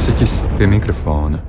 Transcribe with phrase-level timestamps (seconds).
[0.00, 1.42] mūziķis pie mikrofona.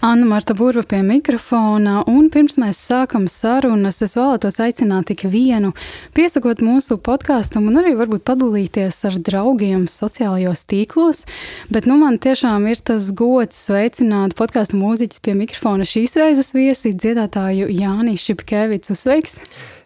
[0.00, 5.74] Anna Marta Burba pie mikrofona, un pirms mēs sākam sarunas, es vēlētos aicināt ikvienu,
[6.16, 11.26] piesakot mūsu podkāstam, un arī varbūt padalīties ar draugiem sociālajos tīklos.
[11.68, 16.96] Bet nu, man tiešām ir tas gods sveicināt podkāstu mūziķis pie mikrofona šīs reizes viesi
[16.96, 18.96] dziedātāju Jāni Šipkevicu.
[18.96, 19.36] Sveiks!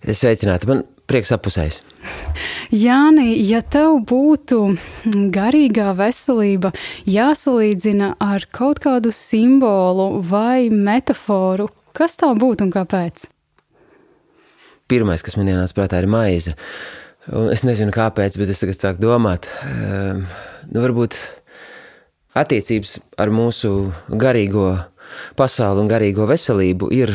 [0.06, 0.70] Sveicināti!
[0.70, 1.80] Man prieks apusējis.
[2.72, 4.62] Jāni, ja tev būtu
[5.34, 6.72] garīgā veselība
[7.08, 13.28] jāsalīdzina ar kaut kādu simbolu vai metaforu, kas tā būtu un kāpēc?
[14.88, 16.56] Pirmais, kas man ienāca prātā, ir maize.
[17.30, 20.24] Un es nezinu, kāpēc, bet es tagad sāku domāt, um,
[20.72, 21.14] nu, varbūt
[22.34, 24.72] attiecības ar mūsu garīgo
[25.38, 27.12] pasauli un garīgo veselību ir,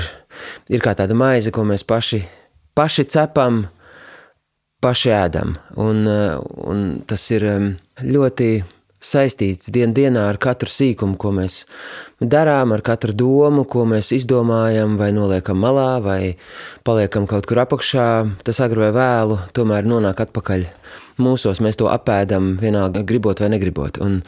[0.71, 2.21] ir kā tāda maize, ko mēs paši,
[2.77, 3.65] paši cepam,
[4.83, 5.57] paši ēdam.
[5.75, 7.45] Un, eh, un tas ir
[8.01, 8.63] ļoti
[9.03, 11.65] saistīts dien dienā ar katru sīkumu, ko mēs
[12.21, 16.35] darām, ar katru domu, ko mēs izdomājam, vai noliekam malā, vai
[16.83, 18.07] paliekam kaut kur apakšā.
[18.43, 20.65] Tas agri vai vēlu tomēr nonāk atpakaļ
[21.21, 21.61] mūsos.
[21.61, 24.01] Mēs to apēdam vienalga gribot vai negribot.
[24.01, 24.23] Un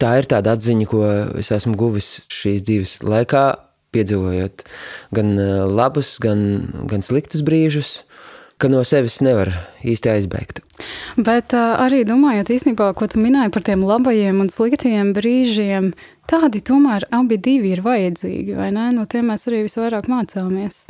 [0.00, 1.04] tā ir tāda atziņa, ko
[1.38, 3.44] es esmu guvis šīs dzīves laikā,
[3.92, 4.64] piedzīvojot
[5.12, 6.40] gan eh, labus, gan,
[6.88, 8.02] gan sliktus brīžus
[8.62, 9.50] ka no sevis nevar
[9.82, 10.62] īsti aizbēgt.
[11.18, 15.90] Bet uh, arī domājot īstenībā, ko tu minēji par tiem labajiem un sliktajiem brīžiem,
[16.30, 18.90] tādi tomēr abi divi ir vajadzīgi, vai ne?
[18.94, 20.84] No tiem mēs arī visvairāk mācāmies.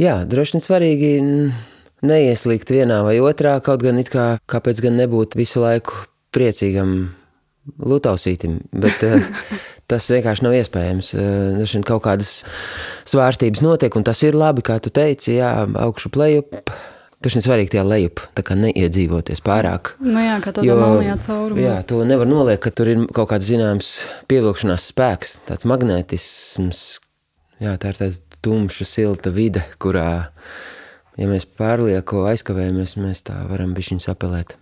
[0.00, 1.10] Jā, droši vien svarīgi
[2.08, 7.12] neieslīgt vienā vai otrā, kaut gan it kā kāpēc gan nebūt visu laiku priecīgam
[7.78, 9.20] lutausītim, bet uh,
[9.90, 11.12] tas vienkārši nav iespējams.
[11.12, 12.40] Uh, kaut kādas
[13.08, 15.52] svārstības notiek, un tas ir labi, kā tu teici, jā,
[15.84, 16.72] augšu plejup
[17.22, 19.92] Tas ir svarīgi tajā lejup, tā kā neiedzīvoties pārāk.
[20.02, 21.62] Nu jā, kā tādā melnajā caurumā.
[21.62, 23.92] Jā, to nevar noliekt, ka tur ir kaut kāds zināms
[24.30, 26.82] pievilkšanās spēks, tāds magnetisms.
[27.62, 30.08] Jā, tā ir tāda tumša, silta vide, kurā,
[31.14, 34.56] ja mēs pārlieku aizkavējamies, mēs tā varam bišķiņ sapelēt.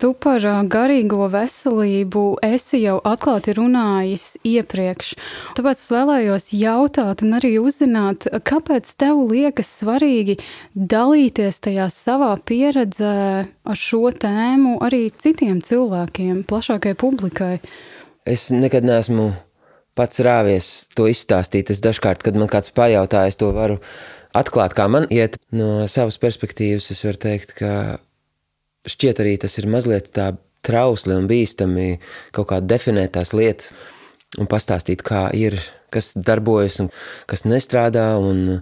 [0.00, 5.12] Tu par garīgo veselību esi jau atklāti runājis iepriekš.
[5.58, 10.38] Tāpēc es vēlējos jautāt un arī uzzināt, kāpēc tev liekas svarīgi
[10.74, 13.14] dalīties tajā savā pieredzē
[13.46, 17.54] ar šo tēmu arī citiem cilvēkiem, plašākai publikai?
[18.28, 19.30] Es nekad neesmu
[19.98, 21.72] pats rāvies to izstāstīt.
[21.72, 23.80] Es dažkārt, kad man kāds pajautā, es to varu
[24.36, 26.90] atklāt, kā man iet no savas perspektīvas.
[26.94, 27.72] Es varu teikt, ka
[28.88, 30.32] šķiet arī tas ir mazliet tā
[30.66, 31.98] trausli un bīstami
[32.36, 33.74] kaut kā definēt tās lietas
[34.38, 35.56] un pastāstīt, kā ir,
[35.90, 36.90] kas darbojas un
[37.30, 38.60] kas nestrādā un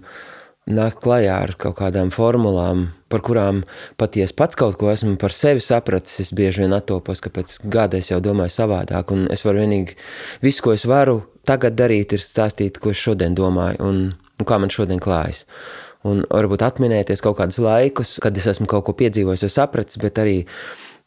[0.69, 3.62] nākt klajā ar kaut kādām formulām, par kurām
[4.01, 7.33] pat ja es pats kaut ko esmu par sevi sapratis, es bieži vien attopos, ka
[7.33, 9.97] pēc gada es jau domāju savādāk un es varu vienīgi,
[10.45, 14.61] visu, ko es varu tagad darīt, ir stāstīt, ko es šodien domāju un, un kā
[14.61, 15.47] man šodien klājas
[16.09, 20.21] un varbūt atminēties kaut kādus laikus, kad es esmu kaut ko piedzīvojis vai sapratis, bet
[20.23, 20.39] arī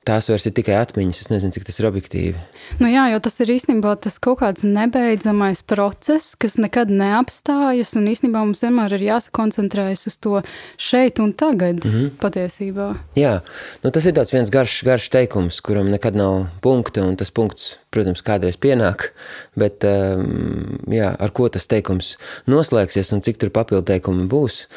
[0.08, 1.20] tās vairs ir tikai atmiņas.
[1.24, 2.42] Es nezinu, cik tas ir objektīvi.
[2.82, 7.94] Nu jā, jo tas ir īstenībā tas kaut kāds nebeidzamais process, kas nekad neapstājas.
[8.00, 10.42] Un īstenībā mums vienmēr ir jāsakoncentrējas uz to
[10.82, 12.10] šeit un tagad mm -hmm.
[12.22, 12.90] patiesībā.
[13.16, 13.42] Jā,
[13.84, 17.06] nu tas ir tāds viens garš, garš teikums, kuram nekad nav punkta.
[17.06, 19.14] Un tas punkts, protams, kādreiz pienāk.
[19.56, 24.68] Bet um, jā, ar ko tas teikums noslēgsies un cik tur papildu teikumi būs,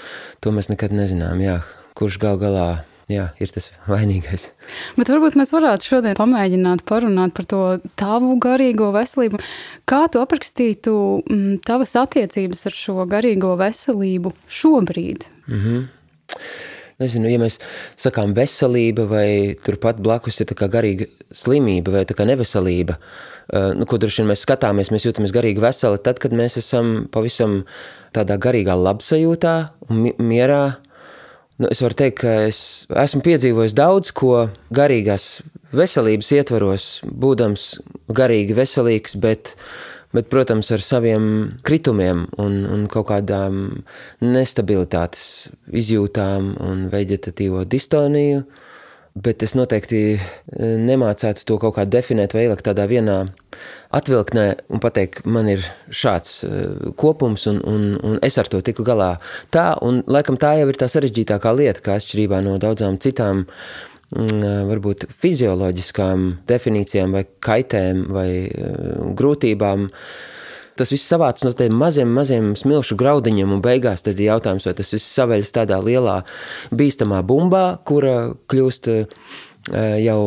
[0.41, 1.41] to mēs nekad nezinām.
[1.41, 1.61] Jā,
[1.95, 4.49] kurš gal galā jā, ir tas vainīgais.
[4.99, 7.63] Bet varbūt mēs varētu šodien pamēģināt parunāt par to
[8.01, 9.41] tavu garīgo veselību.
[9.89, 15.29] Kā tu aprakstītu m, mm, tavas attiecības ar šo garīgo veselību šobrīd?
[15.49, 15.85] Mm -hmm.
[17.03, 17.59] Nezinu, ja mēs
[17.99, 19.29] sakām veselība vai
[19.67, 25.07] turpat blakus ir garīga slimība vai neveselība, uh, nu, ko droši vien mēs skatāmies, mēs
[25.09, 27.65] jūtamies garīgi veseli tad, kad mēs esam pavisam
[28.15, 29.55] tādā garīgā labsajūtā
[29.91, 30.77] un mierā,
[31.55, 32.59] Nu, es varu teikt, ka es
[32.99, 35.39] esmu piedzīvojis daudz ko garīgās
[35.75, 37.67] veselības ietvaros, būdams
[38.11, 39.53] garīgi veselīgs, bet,
[40.15, 41.29] bet protams, ar saviem
[41.67, 43.85] kritumiem un, un kaut kādām
[44.19, 48.43] nestabilitātes izjūtām un veģetatīvo distoniju.
[49.15, 50.17] Bet es noteikti
[50.59, 53.21] nemācētu to kaut kā definēt vai ielikt tādā vienā
[53.95, 55.65] atvilknē un pateikt, man ir
[55.95, 59.15] šāds uh, kopums, un, un, un es ar to tiku galā.
[59.55, 64.69] Tā, un laikam tā jau ir tā sarežģītākā lieta, kā atšķirībā no daudzām citām mm,
[64.71, 69.89] varbūt fizioloģiskām definīcijām vai kaitēm vai uh, grūtībām.
[70.75, 74.75] Tas viss savāc no tiem maziem, maziem smilšu graudiņiem, un beigās tad ir jautājums, vai
[74.75, 76.25] tas viss saveļas tādā lielā
[76.75, 79.27] bīstamā bumbā, kura kļūst uh,
[79.73, 80.21] jau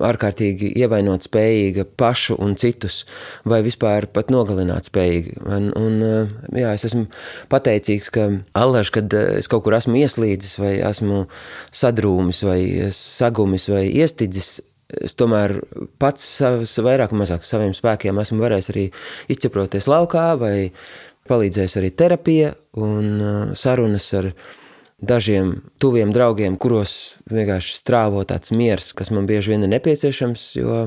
[0.00, 3.02] ārkārtīgi ievainot spējīga pašu un citus,
[3.44, 5.42] vai vispār pat nogalināt spējīga.
[5.44, 5.98] Un, un,
[6.56, 7.06] jā, es esmu
[7.52, 11.26] pateicīgs, ka allaž, kad es kaut kur esmu ieslīdis, vai esmu
[11.82, 12.60] sadrūmis, vai
[12.96, 14.60] sagumis, vai iestidzis,
[15.04, 15.58] es tomēr
[16.02, 18.88] pats savs, vairāk vai mazāk saviem spēkiem esmu varējis arī
[19.30, 20.56] izķeproties laukā, vai
[21.30, 24.59] palīdzējis arī terapija un sarunas ar viņu
[25.00, 30.46] dažiem tuviem draugiem, kuros vienkārši strāvo tāds miers, kas man bieži vien ir nepieciešams.
[30.60, 30.78] Jo,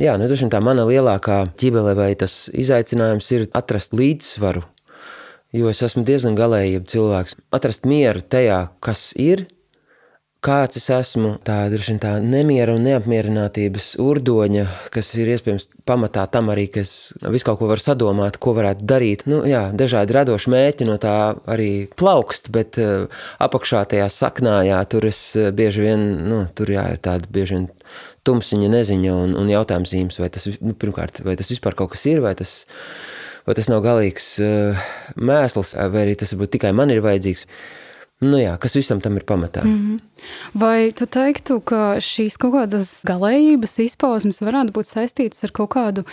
[0.00, 4.64] jā, nu, tā mana lielākā ķibele vai tas izaicinājums ir atrast līdzsvaru.
[5.52, 7.36] Jo es esmu diezgan galējība cilvēks.
[7.52, 9.44] Atrast mieru tajā, kas ir,
[10.42, 16.50] kāds es esmu, tā ir tā nemiera un neapmierinātības urdoņa, kas ir iespējams pamatā tam
[16.52, 19.24] arī, ka es visu kaut ko varu sadomāt, ko varētu darīt.
[19.30, 21.16] Nu, jā, dažādi radoši mēķi no tā
[21.50, 23.06] arī plaukst, bet uh,
[23.42, 27.60] apakšā tajā saknā, jā, tur es uh, bieži vien, nu, tur jā, ir tāda bieži
[27.60, 27.68] vien
[28.26, 32.02] tumsiņa neziņa un, un jautājums zīmes, vai tas, nu, pirmkārt, vai tas vispār kaut kas
[32.10, 32.64] ir, vai tas,
[33.46, 37.46] vai tas nav galīgs uh, mēsls, vai arī tas varbūt tikai man ir vajadzīgs.
[38.22, 39.64] Nu jā, kas visam tam ir pamatā.
[39.64, 40.00] Mm -hmm.
[40.54, 46.04] Vai tu teiktu, ka šīs kaut kādas galējības izpausmes varētu būt saistītas ar kaut kādu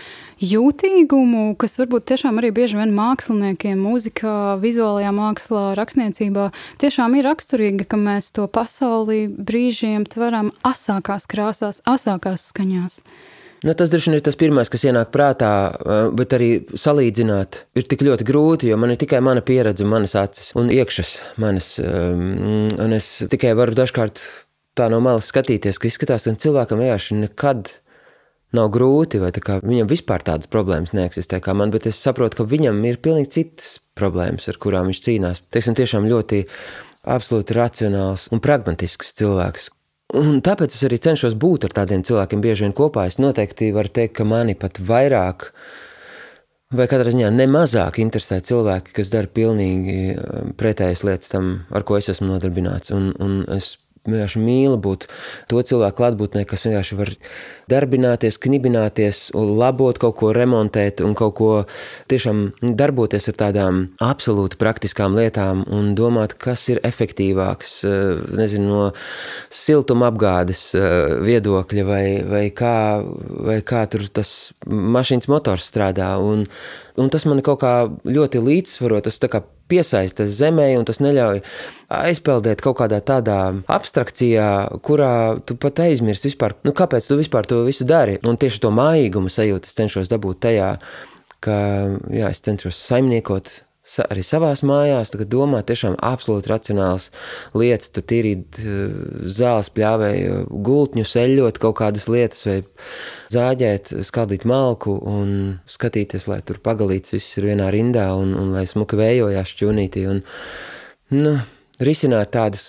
[0.42, 7.86] jūtīgumu, kas varbūt tiešām arī bieži vien māksliniekiem, mūzikā, vizuālajā mākslā, rakstniecībā tiešām ir raksturīga,
[7.86, 13.04] ka mēs to pasauli brīžiem tveram asākās krāsās, asākās skaņās?
[13.60, 15.52] Nu, tas droši vien ir tas pirmais, kas ienāk prātā,
[16.16, 20.54] bet arī salīdzināt ir tik ļoti grūti, jo man ir tikai mana pieredze, manas acis
[20.60, 21.74] un iekšas manas.
[21.80, 24.22] Un es tikai varu dažkārt
[24.80, 27.74] tā no malas skatīties, ka izskatās, ka cilvēkam vienkārši nekad
[28.56, 32.80] nav grūti, vai viņam vispār tādas problēmas neeksistē kā man, bet es saprotu, ka viņam
[32.88, 35.44] ir pilnīgi citas problēmas, ar kurām viņš cīnās.
[35.54, 36.46] Teiksim, tiešām ļoti
[37.10, 39.70] absolūti racionāls un pragmatisks cilvēks,
[40.18, 43.06] Un tāpēc es arī cenšos būt ar tādiem cilvēkiem bieži vien kopā.
[43.06, 45.52] Es noteikti varu teikt, ka mani pat vairāk,
[46.74, 52.00] vai katrā ziņā nemazāk interesē cilvēki, kas dara pilnīgi um, pretējas lietas tam, ar ko
[52.00, 52.90] es esmu nodarbināts.
[52.96, 53.76] Un, un es
[54.14, 55.08] vienkārši mīlu būt
[55.52, 57.14] to cilvēku klātbūtnē, kas vienkārši var
[57.70, 61.52] darbināties, knibināties, labot kaut ko, remontēt un kaut ko
[62.12, 62.42] tiešām
[62.80, 68.82] darboties ar tādām absolūti praktiskām lietām un domāt, kas ir efektīvāks, eh, nezinu, no
[69.54, 72.76] siltuma apgādes eh, viedokļa vai, vai, kā,
[73.50, 76.12] vai kā tur tas mašīnas motors strādā.
[76.24, 76.48] Un,
[77.00, 77.74] un tas man kaut kā
[78.06, 81.44] ļoti līdzsvaro, tas tā kā piesaista zemē, un tas neļauj
[82.00, 83.40] aizpeldēt kaut kādā tādā
[83.70, 84.50] abstrakcijā,
[84.86, 85.14] kurā
[85.46, 88.20] tu pat aizmirsti vispār, nu, kāpēc tu vispār to visu dari.
[88.28, 90.76] Un tieši to mājīgumu sajūtu es cenšos dabūt tajā,
[91.44, 91.58] ka
[92.12, 93.54] jā, es cenšos saimniekot
[94.06, 97.10] arī savās mājās, domāt tiešām absolūti racionāls
[97.58, 98.60] lietas, tur tīrīt
[99.26, 102.60] zāles, pļāvēju, gultņu, eļļot kaut kādas lietas, vai
[103.34, 105.36] zāģēt, skaldīt malku un
[105.70, 110.24] skatīties, lai tur pagalīts viss ir vienā rindā un, un lai smuka vējojās šķūnītī un,
[111.18, 111.38] nu,
[111.82, 112.66] risināt tādas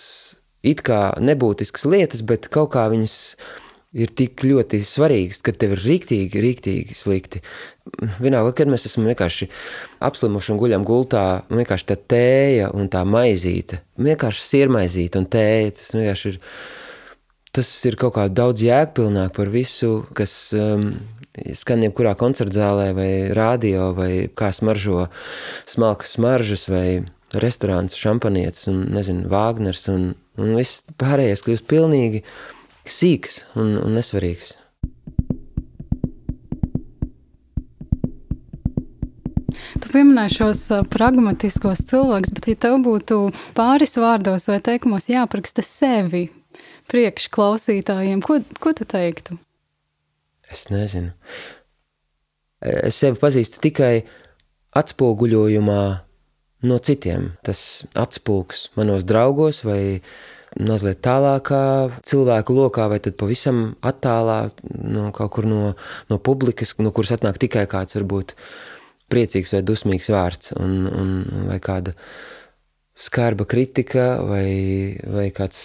[0.67, 3.17] it kā nebūtiskas lietas, bet kaut kā viņas
[3.97, 7.43] ir tik ļoti svarīgas, ka tev ir rīktīgi, rīktīgi slikti.
[8.21, 9.49] Vienalga, kad mēs esam vienkārši
[10.07, 15.91] apslimuši un guļam gultā, vienkārši tā tēja un tā maizīte, vienkārši sirmaizīte un tēja, tas
[15.97, 16.39] vienkārši ir,
[17.59, 20.93] tas ir kaut kā daudz jēgpilnāk par visu, kas um,
[21.59, 25.09] skan jebkurā koncertzālē vai rādio vai kā smaržo
[25.69, 26.87] smalkas smaržas vai
[27.43, 32.25] restorāns, šampanietis un, nezinu, Vāgners un, un viss pārējais kļūst pilnīgi
[32.87, 34.57] sīks un, un nesvarīgs.
[39.91, 43.17] Tu pieminēji šos pragmatiskos cilvēkus, bet, ja tev būtu
[43.57, 46.29] pāris vārdos vai teikumos jāapraksta sevi
[46.93, 49.35] priekšklausītājiem, ko, ko tu teiktu?
[50.47, 51.11] Es nezinu.
[52.63, 54.05] Es sevi pazīstu tikai
[54.79, 55.83] atspoguļojumā
[56.71, 57.33] no citiem.
[57.43, 59.83] Tas atspulgs manos draugos vai
[60.55, 61.65] mazliet tālākā
[62.07, 65.73] cilvēku lokā, vai tad pavisam attālā no kaut kur no,
[66.07, 68.39] no publikas, no kuras atnāk tikai kāds varbūt
[69.11, 71.15] priecīgs vai dusmīgs vārds, un, un,
[71.51, 71.95] vai kāda
[73.01, 75.63] skarba kritika, vai, vai kāds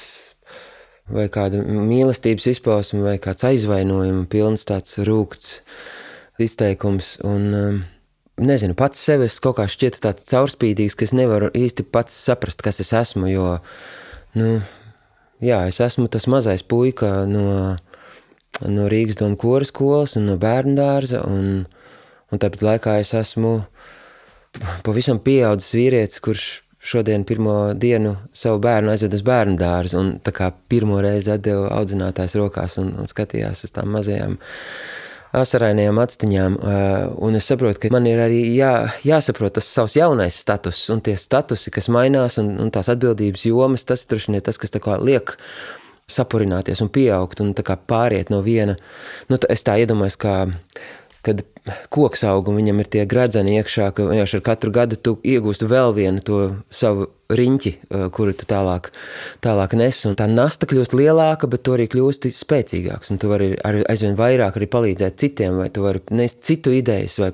[1.12, 5.60] vai kāda mīlestības izpausme, vai kāds aizvainojuma pilns tāds rūkts
[6.42, 7.16] izteikums.
[7.26, 7.78] Un, um,
[8.42, 12.82] nezinu, pats sevi kaut kā šķiet tāds caurspīdīgs, ka es nevaru īsti pats saprast, kas
[12.84, 13.52] es esmu, jo,
[14.40, 14.50] nu,
[15.44, 17.76] jā, es esmu tas mazais puika no,
[18.66, 21.68] no Rīgas domu koras skolas un no bērnu dārza, un,
[22.32, 23.58] un tāpat laikā es esmu
[24.86, 26.46] pavisam pieaudzis vīrietis, kurš
[26.86, 31.66] šodien pirmo dienu savu bērnu aizvedu uz bērnu dārzu un tā kā pirmo reizi atdevu
[31.74, 34.38] audzinātājs rokās un, un skatījās uz tām mazajām
[35.36, 36.58] asarainajām actiņām.
[37.26, 38.72] Un es saprotu, ka man ir arī jā,
[39.04, 43.84] jāsaprot tas savs jaunais status un tie statusi, kas mainās un, un tās atbildības jomas,
[43.88, 45.36] tas droši vien ir tas, kas tā kā liek
[46.12, 47.56] sapurināties un pieaugt un
[47.90, 48.78] pāriet no viena.
[49.28, 50.36] Nu, es tā iedomājos, kā
[51.26, 51.44] kad
[51.94, 55.70] koks aug un viņam ir tie gradzeni iekšā, ka vienkārši ar katru gadu tu iegūsti
[55.70, 57.72] vēl vienu to savu riņķi,
[58.14, 58.92] kuru tu tālāk,
[59.44, 60.02] tālāk nes.
[60.10, 63.14] Un tā nasta kļūst lielāka, bet tu arī kļūsti spēcīgāks.
[63.14, 67.18] Un tu vari arī aizvien vairāk arī palīdzēt citiem, vai tu vari nest citu idejas,
[67.22, 67.34] vai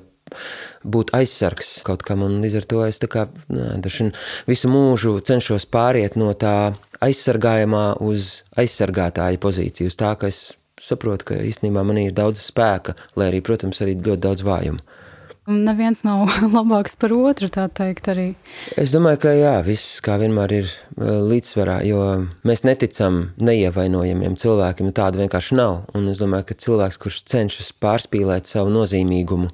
[0.82, 2.24] būt aizsargs kaut kam.
[2.24, 4.08] Un līdz ar to es kā, nē,
[4.48, 6.72] visu mūžu cenšos pāriet no tā
[7.02, 12.96] aizsargājamā uz aizsargātāja pozīciju, uz tā, ka es saprotu, ka īstenībā manī ir daudz spēka,
[13.16, 14.82] lai arī, protams, arī ļoti daudz vājumu.
[15.42, 18.26] Neviens nav labāks par otru, tā teikt, arī.
[18.78, 22.02] Es domāju, ka jā, viss kā vienmēr ir uh, līdzsvarā, jo
[22.46, 25.80] mēs neticam neievainojamiem cilvēkiem, tādu vienkārši nav.
[25.98, 29.50] Un es domāju, ka cilvēks, kurš cenšas pārspīlēt savu nozīmīgumu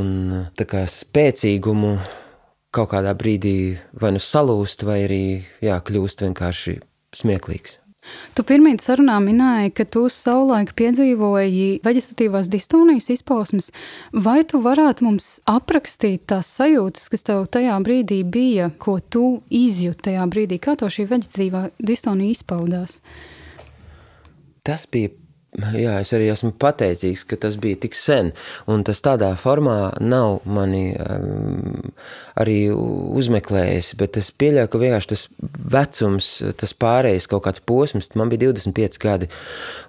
[0.00, 0.10] un
[0.40, 1.94] uh, kā, spēcīgumu,
[2.74, 3.56] kaut kādā brīdī
[4.02, 5.24] vai nu salūst, vai arī
[5.62, 6.80] jā, kļūst vienkārši
[7.22, 7.79] smieklīgs.
[8.34, 13.68] Tu pirmie sarunā minēji, ka tu savulaik piedzīvoji veģetatīvās distonijas izpausmes.
[14.26, 20.08] Vai tu varētu mums aprakstīt tās sajūtas, kas tev tajā brīdī bija, ko tu izjūti
[20.08, 20.60] tajā brīdī?
[20.62, 23.02] Kā to šī veģetatīvā distonija izpaudās?
[24.64, 25.12] Tas bija
[25.50, 28.28] Jā, es arī esmu pateicīgs, ka tas bija tik sen,
[28.70, 31.88] un tas tādā formā nav mani um,
[32.38, 35.24] arī uzmeklējis, bet es pieļauju, ka vienkārši tas
[35.72, 36.28] vecums,
[36.60, 39.26] tas pārējais kaut kāds posms, man bija 25 gadi,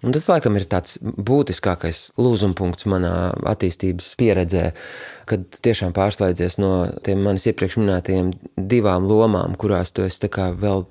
[0.02, 3.14] un tas laikam ir tāds būtiskākais lūzumpunkts manā
[3.54, 4.72] attīstības pieredzē,
[5.30, 6.72] kad tiešām pārslēdzies no
[7.06, 10.26] tiem manis iepriekš minētajiem divām lomām, kurās tu esi
[10.66, 10.88] vēl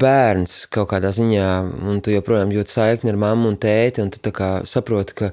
[0.00, 1.48] bērns kaut kādā ziņā,
[1.88, 4.32] un tu joprojām jūti saikni ar mammu un tēti, un tu
[4.68, 5.30] saproti, ka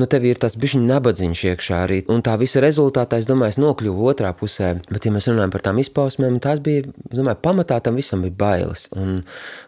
[0.00, 2.00] nu, tev ir tas bišķiņš nabadzīgs iekšā arī.
[2.12, 4.74] Un tā visa rezultātā, es domāju, es nokļuvu otrā pusē.
[4.88, 8.86] Bet, ja mēs runājam par tām izpausmēm, tās bija, domāju, pamatā tam visam bija bailes.
[8.96, 9.22] Un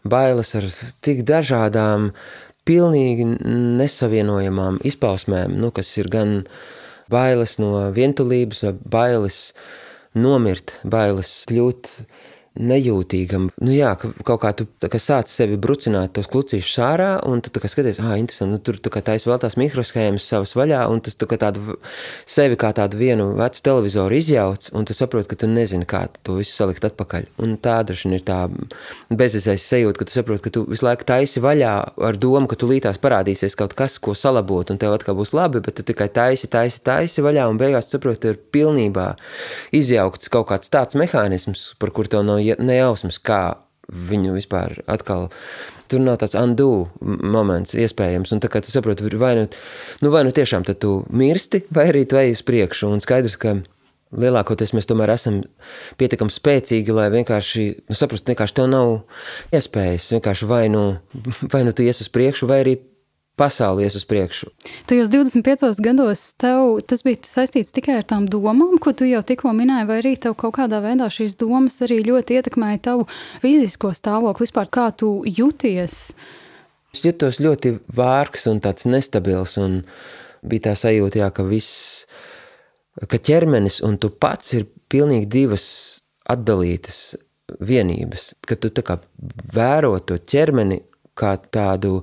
[0.08, 0.68] bailes ar
[1.04, 2.12] tik dažādām,
[2.68, 3.24] pilnīgi
[3.80, 6.42] nesavienojamām izpausmēm, nu, kas ir gan
[7.08, 9.38] bailes no vientulības, vai bailes
[10.18, 11.88] nomirt, bailes kļūt
[12.58, 13.48] nejūtīgam.
[13.62, 17.52] Nu, jā, ka kaut kā tu kā sāc sevi brucināt tos klucīšus ārā, un tu
[17.54, 21.28] skaties, ah, interesanti, nu, tur tā taisa vēl tās mikroshēmas savas vaļā, un tas tu
[21.30, 21.78] kā tādu
[22.26, 26.38] sevi kā tādu vienu vecu televizoru izjauc, un tu saproti, ka tu nezini, kā to
[26.40, 27.28] visu salikt atpakaļ.
[27.44, 28.40] Un tā droši ir tā
[29.10, 31.74] bezizais sajūta, ka tu saproti, ka tu visu laiku taisi vaļā
[32.08, 35.62] ar domu, ka tu lītās parādīsies kaut kas, ko salabot, un tev atkal būs labi,
[35.64, 39.08] bet tu tikai taisi, taisi, taisi vaļā, un beigās tu saproti, ka ir pilnībā
[39.76, 43.42] izjaukts kaut kāds tāds mehānisms, par kur tev nav nejausmas, kā
[43.88, 45.28] viņu vispār atkal.
[45.88, 48.34] Tur nav tāds undo moments, iespējams.
[48.34, 49.46] Un tā kā tu saproti, vai nu,
[50.04, 52.90] nu, vai nu tiešām tu mirsti, vai arī tu ej uz priekšu.
[52.92, 53.56] Un skaidrs, ka
[54.12, 55.40] lielākoties mēs tomēr esam
[56.00, 58.94] pietiekami spēcīgi, lai vienkārši nu, saprastu, ka tev nav
[59.56, 60.12] iespējas.
[60.16, 60.84] Vienkārši vai nu,
[61.52, 62.78] vai nu tu ies uz priekšu, vai arī
[63.38, 64.50] pasauli ies uz priekšu.
[64.90, 69.54] Tajos 25 gados tev tas bija saistīts tikai ar tām domām, ko tu jau tikko
[69.56, 73.06] minēji, vai arī tev kaut kādā veidā šīs domas arī ļoti ietekmēja tavu
[73.44, 76.00] fizisko stāvokli, vispār kā tu jūties?
[76.94, 79.82] Es jutos ļoti vārgs un tāds nestabils, un
[80.42, 82.06] bija tā sajūta, jā, ka viss,
[83.06, 85.66] ka ķermenis un tu pats ir pilnīgi divas
[86.28, 87.16] atdalītas
[87.64, 88.98] vienības, ka tu tā kā
[89.54, 90.82] vēro to ķermeni
[91.18, 92.02] kā tādu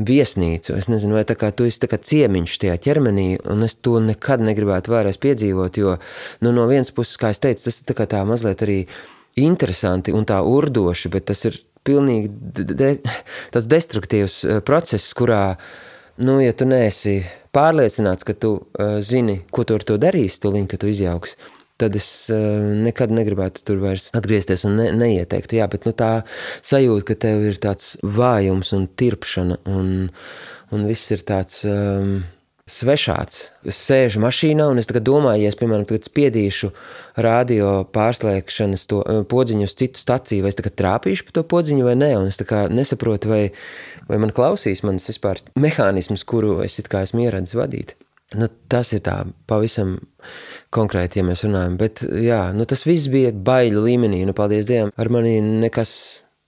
[0.00, 0.74] viesnīcu.
[0.78, 4.42] Es nezinu, vai tā kā tu esi kā ciemiņš tajā ķermenī, un es to nekad
[4.44, 5.96] negribētu vēlreiz piedzīvot, jo
[6.44, 8.80] nu, no vienas puses, kā es teicu, tas ir tā tā mazliet arī
[9.40, 12.30] interesanti un tā urdoši, bet tas ir pilnīgi
[12.64, 12.94] de,
[13.54, 15.56] tas destruktīvs eh, process, kurā,
[16.20, 17.20] nu, ja tu neesi
[17.54, 21.34] pārliecināts, ka tu uh, zini, ko tu ar to darīsi, tūlīt, kad tu izjauksi,
[21.80, 25.58] tad es uh, nekad negribētu tur vairs atgriezties un ne, neieteiktu.
[25.60, 26.12] Jā, bet nu, tā
[26.60, 30.10] sajūta, ka tev ir tāds vājums un tirpšana, un,
[30.74, 31.64] un viss ir tāds.
[31.68, 32.20] Um,
[32.70, 33.48] Svešāds.
[33.66, 36.68] Es sēžu mašīnā, un es domāju, ja es, piemēram, spiedīšu
[37.18, 42.12] radio pārslēgšanas to podziņu uz citu staciju, vai es trāpīšu pa to podziņu vai nē,
[42.30, 42.38] es
[42.70, 43.40] nesaprotu, vai,
[44.06, 47.96] vai man klausīs manas vispār mehānismus, kuru es esmu ieradzis vadīt.
[48.38, 49.96] Nu, tas ir tā pavisam
[50.74, 51.76] konkrēti, ja mēs runājam.
[51.80, 54.24] Bet jā, nu, tas viss bija baiļu līmenī.
[54.28, 55.92] Nu, paldies Dievam, ar mani nekas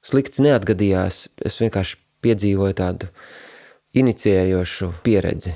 [0.06, 1.26] slikts neatgadījās.
[1.44, 3.10] Es vienkārši piedzīvoju tādu
[3.92, 5.52] inicijējošu pieredzi.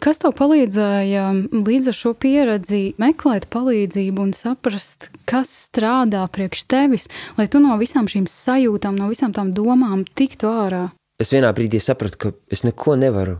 [0.00, 7.10] Kas tev palīdzēja līdz ar šo pieredzi meklēt palīdzību un saprast, kas strādā priekš tevis,
[7.36, 10.86] lai tu no visām šīm sajūtām, no visām tām domām tiktu ārā?
[11.20, 13.36] Es vienā brīdī sapratu, ka es neko nevaru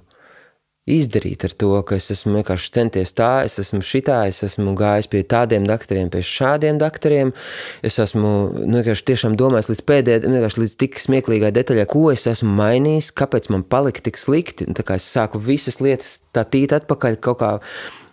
[0.85, 5.09] izdarīt ar to, ka es esmu vienkārši centies tā, es esmu šitā, es esmu gājis
[5.13, 7.33] pie tādiem doktoriem, pie šādiem doktoriem.
[7.85, 12.27] Es esmu nu, vienkārši tiešām domājis līdz pēdējai, vienkārši līdz tik smieklīgai detaļai, ko es
[12.29, 14.69] esmu mainījis, kāpēc man palika tik slikti.
[14.77, 17.55] Tā kā es sāku visas lietas tā tīt atpakaļ kaut kā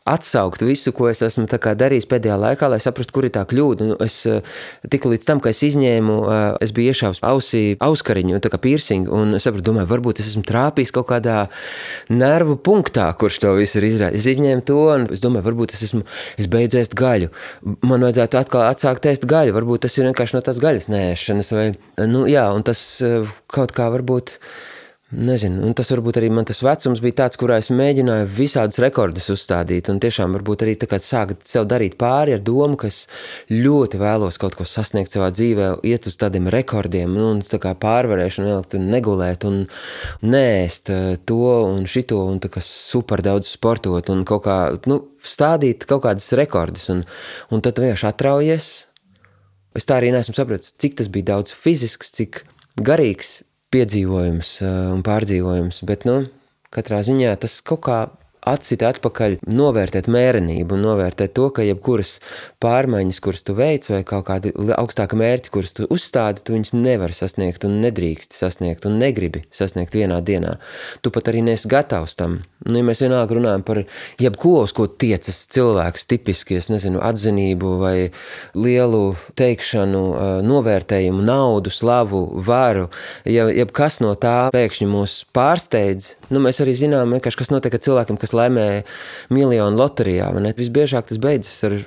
[0.09, 3.85] atsaukt visu, ko es esmu darījis pēdējā laikā, lai saprastu, kur ir tā kļūda.
[3.91, 4.41] Nu, es eh,
[4.89, 9.13] tiku līdz tam, ka es izņēmu, eh, es biju iešāvis ausī auskariņu, tā kā piercingu,
[9.13, 11.37] un es sapratu, domāju, varbūt es esmu trāpījis kaut kādā
[12.09, 14.25] nervu punktā, kurš to visu ir izraisījis.
[14.25, 16.01] Es izņēmu to, un es domāju, varbūt es esmu,
[16.41, 17.29] es beidzu ēst gaļu.
[17.85, 21.69] Man vajadzētu atkal atsākt ēst gaļu, varbūt tas ir vienkārši no tās gaļas nēšanas, vai,
[22.09, 24.39] nu jā, un tas eh, kaut kā varbūt
[25.11, 29.25] Nezinu, un tas varbūt arī man tas vecums bija tāds, kurā es mēģināju visādus rekordus
[29.33, 29.89] uzstādīt.
[29.91, 33.09] Un tiešām varbūt arī sākt sev darīt pāri ar domu, ka es
[33.51, 38.53] ļoti vēlos kaut ko sasniegt savā dzīvē, iet uz tādiem rekordiem, un tā kā pārvarēšanu,
[38.53, 39.59] vēl tur negulēt un
[40.23, 45.01] nēst eh, to un šito, un tā kā super daudz sportot un kaut kā nu,
[45.19, 46.87] stādīt kaut kādus rekordus.
[46.87, 47.03] Un,
[47.51, 48.73] un tad vienkārši atraujies.
[49.75, 52.45] Es tā arī neesmu sapratis, cik tas bija daudz fizisks, cik
[52.79, 53.41] garīgs
[53.71, 55.81] piedzīvojums eh, un pārdzīvojums.
[55.89, 56.25] Bet, nu,
[56.73, 57.99] katrā ziņā tas kaut kā
[58.41, 62.15] atsita atpakaļ, novērtēt mērenību novērtēt to, ka jebkuras
[62.63, 67.15] pārmaiņas, kuras tu veic, vai kaut kādi augstāki mērķi, kurus tu uzstādi, tu viņus nevari
[67.15, 70.57] sasniegt un nedrīkst sasniegt un negribi sasniegt vienā dienā.
[71.05, 72.41] Tu pat arī nesi gatavs tam.
[72.65, 73.83] Nu, ja mēs vienalga runājam par
[74.21, 77.95] jebko, uz ko tiecas cilvēks, tipiski, es nezinu, atzinību vai
[78.53, 80.03] lielu teikšanu,
[80.45, 82.89] novērtējumu, naudu, slavu, varu,
[83.25, 88.21] ja jebkas no tā pēkšņi mūs pārsteidz, nu, mēs arī zinām, kas notiek ar cilvēkiem,
[88.21, 88.67] kas laimē
[89.33, 90.31] miljonu loterijā.
[90.57, 91.77] Visbiežāk tas beidzas ar,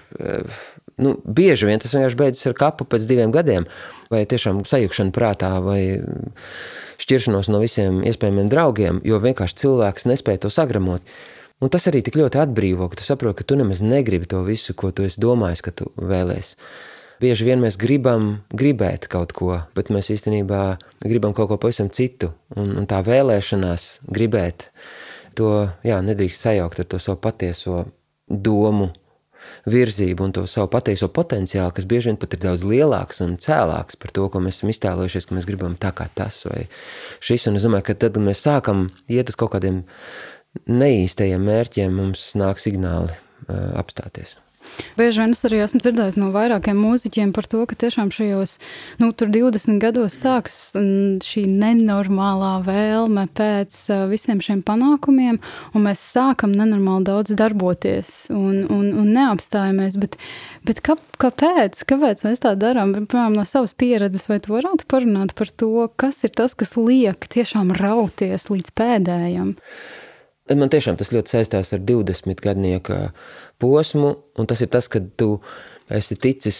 [1.01, 3.69] nu, bieži vien tas vienkārši beidzas ar kapu pēc diviem gadiem,
[4.13, 5.81] vai tiešām sajukšanu prātā, vai
[7.03, 11.04] šķiršanos no visiem iespējamiem draugiem, jo vienkārši cilvēks nespēja to sagramot.
[11.63, 14.75] Un tas arī tik ļoti atbrīvo, ka tu saproti, ka tu nemaz negribi to visu,
[14.76, 16.59] ko tu esi domājis, ka tu vēlēsies.
[17.23, 20.63] Bieži vien mēs gribam gribēt kaut ko, bet mēs īstenībā
[21.07, 22.33] gribam kaut ko pavisam citu.
[22.59, 24.67] Un, un tā vēlēšanās gribēt
[25.36, 25.50] to
[25.86, 27.84] jā, nedrīkst sajaukt ar to savu patieso
[28.28, 28.90] domu
[29.68, 33.99] virzību un to savu pateiso potenciālu, kas bieži vien pat ir daudz lielāks un cēlāks
[34.00, 36.64] par to, ko mēs esam iztēlojušies, ka mēs gribam tā kā tas vai
[37.25, 37.49] šis.
[37.50, 39.82] Un es domāju, ka tad, kad mēs sākam iet uz kaut kādiem
[40.70, 43.12] neīstajiem mērķiem, mums nāk signāli
[43.50, 44.38] apstāties.
[44.99, 48.57] Bieži vien es arī esmu dzirdējis no vairākiem mūziķiem par to, ka tiešām šajos
[49.03, 50.59] nu, 20 gados sākas
[51.25, 53.79] šī nenormālā vēlme pēc
[54.11, 55.41] visiem šiem panākumiem,
[55.75, 59.99] un mēs sākam nenormāli daudz darboties un, un, un neapstājamies.
[60.03, 60.19] Bet,
[60.67, 61.85] bet kā, kāpēc?
[61.89, 62.95] kāpēc mēs tā darām?
[62.95, 67.29] Piemēram, no savas pieredzes, vai tu varētu parunāt par to, kas ir tas, kas liek
[67.35, 69.55] tiešām rauties līdz pēdējiem?
[70.52, 72.99] Man tiešām tas ļoti saistās ar 20 gadnieku
[73.63, 75.39] posmu, un tas ir tas, ka tu
[75.89, 76.59] esi ticis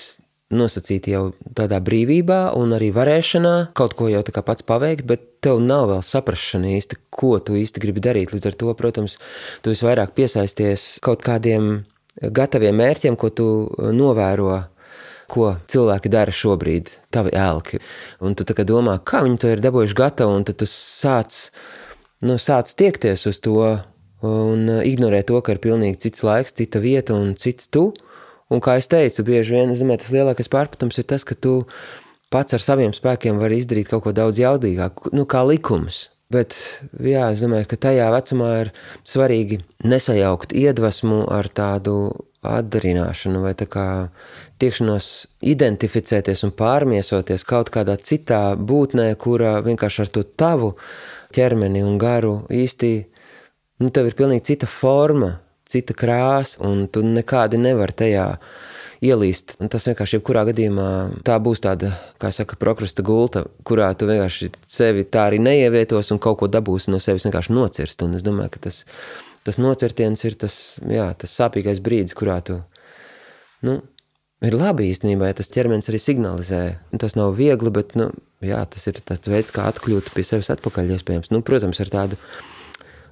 [0.55, 1.25] nosacīti jau
[1.57, 6.73] tādā brīvībā un arī varēšanā kaut ko jau pats paveikt, bet tev nav vēl saprašana
[6.79, 8.33] īsti, ko tu īsti gribi darīt.
[8.33, 9.18] Līdz ar to, protams,
[9.61, 11.85] tu esi vairāk piesaisties kaut kādiem
[12.23, 13.49] gataviem mērķiem, ko tu
[13.92, 14.62] novēro
[15.29, 17.81] ko cilvēki dara šobrīd, tavi elki.
[18.25, 21.51] Un tu domā, kā viņi to ir dabūjuši gatavu, un tad tu sāc
[22.24, 23.58] nu, sāc tiekties uz to
[24.24, 27.90] un uh, ignorē to, ka ir pilnīgi cits laiks, cita vieta un cits tu.
[28.52, 31.62] Un kā es teicu, bieži vien zināmē, tas lielākais pārpratums ir tas, ka tu
[32.32, 36.08] pats ar saviem spēkiem vari izdarīt kaut ko daudz jaudīgāku, nu, kā likums.
[36.32, 36.56] Bet,
[36.98, 38.70] jā, es domāju, ka tajā vecumā ir
[39.06, 41.98] svarīgi nesajaukt iedvesmu ar tādu
[42.44, 43.87] atdarināšanu vai tā kā
[44.60, 45.10] tiekšanos
[45.54, 50.74] identificēties un pārmiesoties kaut kādā citā būtnē, kura vienkārši ar to tavu
[51.35, 52.92] ķermeni un garu īsti,
[53.83, 55.35] nu, tev ir pilnīgi cita forma,
[55.70, 58.27] cita krāsa, un tu nekādi nevari tajā
[59.05, 59.57] ielīst.
[59.62, 60.88] Un tas vienkārši, jebkurā gadījumā,
[61.27, 61.92] tā būs tāda,
[62.23, 66.92] kā saka, prokrusta gulta, kurā tu vienkārši sevi tā arī neievietos un kaut ko dabūsi
[66.94, 68.05] no sevis vienkārši nocirst.
[68.07, 68.85] Un es domāju, ka tas,
[69.47, 72.61] tas nocirtiens ir tas, jā, tas sāpīgais brīdis, kurā tu,
[73.66, 73.81] nu,
[74.48, 76.62] ir labi īstenībā, ja tas ķermenis arī signalizē.
[77.00, 78.11] Tas nav viegli, bet nu,
[78.44, 80.94] jā, tas ir tas veids, kā atkļūt pie sevis atpakaļ.
[80.96, 81.33] Iespējams.
[81.35, 82.18] Nu, protams, ar tādu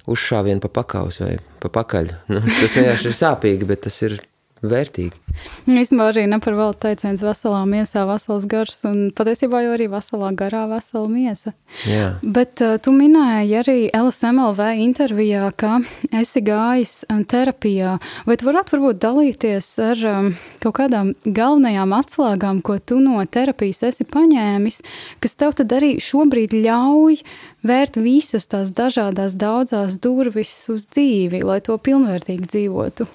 [0.09, 2.13] uzšāvienu pa pakaus vai pa pakaļ.
[2.33, 4.19] Nu, tas vienkārši ir sāpīgi, bet tas ir
[4.63, 5.19] vērtīgi.
[5.67, 10.29] Īstenībā arī ne par velti teiciens veselā miesā, vesels gars, un patiesībā jau arī veselā
[10.37, 11.53] garā vesela miesa.
[11.89, 12.13] Jā.
[12.21, 15.79] Bet uh, tu minēji arī LSMLV intervijā, ka
[16.13, 17.97] esi gājis um, terapijā.
[18.27, 20.29] Vai tu varētu varbūt dalīties ar um,
[20.63, 24.83] kaut kādām galvenajām atslēgām, ko tu no terapijas esi paņēmis,
[25.23, 27.19] kas tev tad arī šobrīd ļauj
[27.67, 33.09] vērt visas tās dažādās daudzās durvis uz dzīvi, lai to pilnvērtīgi dzīvotu?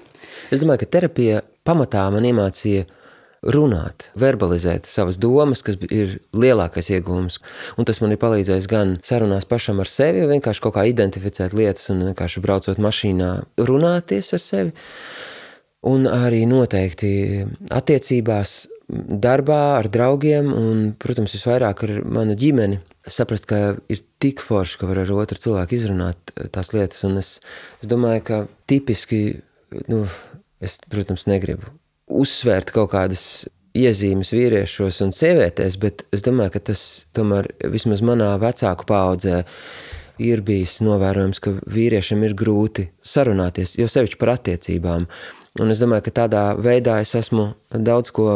[0.54, 2.86] Es domāju, ka terapija pamatā man iemācīja
[3.54, 7.38] runāt, verbalizēt savas domas, kas ir lielākais iegūms.
[7.78, 11.86] Un tas man ir palīdzējis gan sarunās pašam ar sevi, vienkārši kaut kā identificēt lietas
[11.94, 13.30] un vienkārši braucot mašīnā,
[13.68, 14.74] runāties ar sevi.
[15.86, 17.12] Un arī noteikti
[17.70, 22.80] attiecībās, darbā, ar draugiem un, protams, visvairāk ar manu ģimeni.
[23.08, 27.04] Saprast, ka ir tik forši, ka var ar otru cilvēku izrunāt tās lietas.
[27.06, 27.36] Un es,
[27.80, 29.20] es domāju, ka tipiski
[29.90, 30.04] nu,
[30.64, 31.70] es, protams, negribu
[32.08, 33.22] uzsvērt kaut kādas
[33.76, 36.82] iezīmes vīriešos un sievietēs, bet es domāju, ka tas
[37.16, 39.42] tomēr vismaz manā vecāku paudzē
[40.24, 45.06] ir bijis novērojams, ka vīriešiem ir grūti sarunāties, jo sevišķi par attiecībām.
[45.58, 48.26] Un es domāju, ka tādā veidā es esmu daudz ko,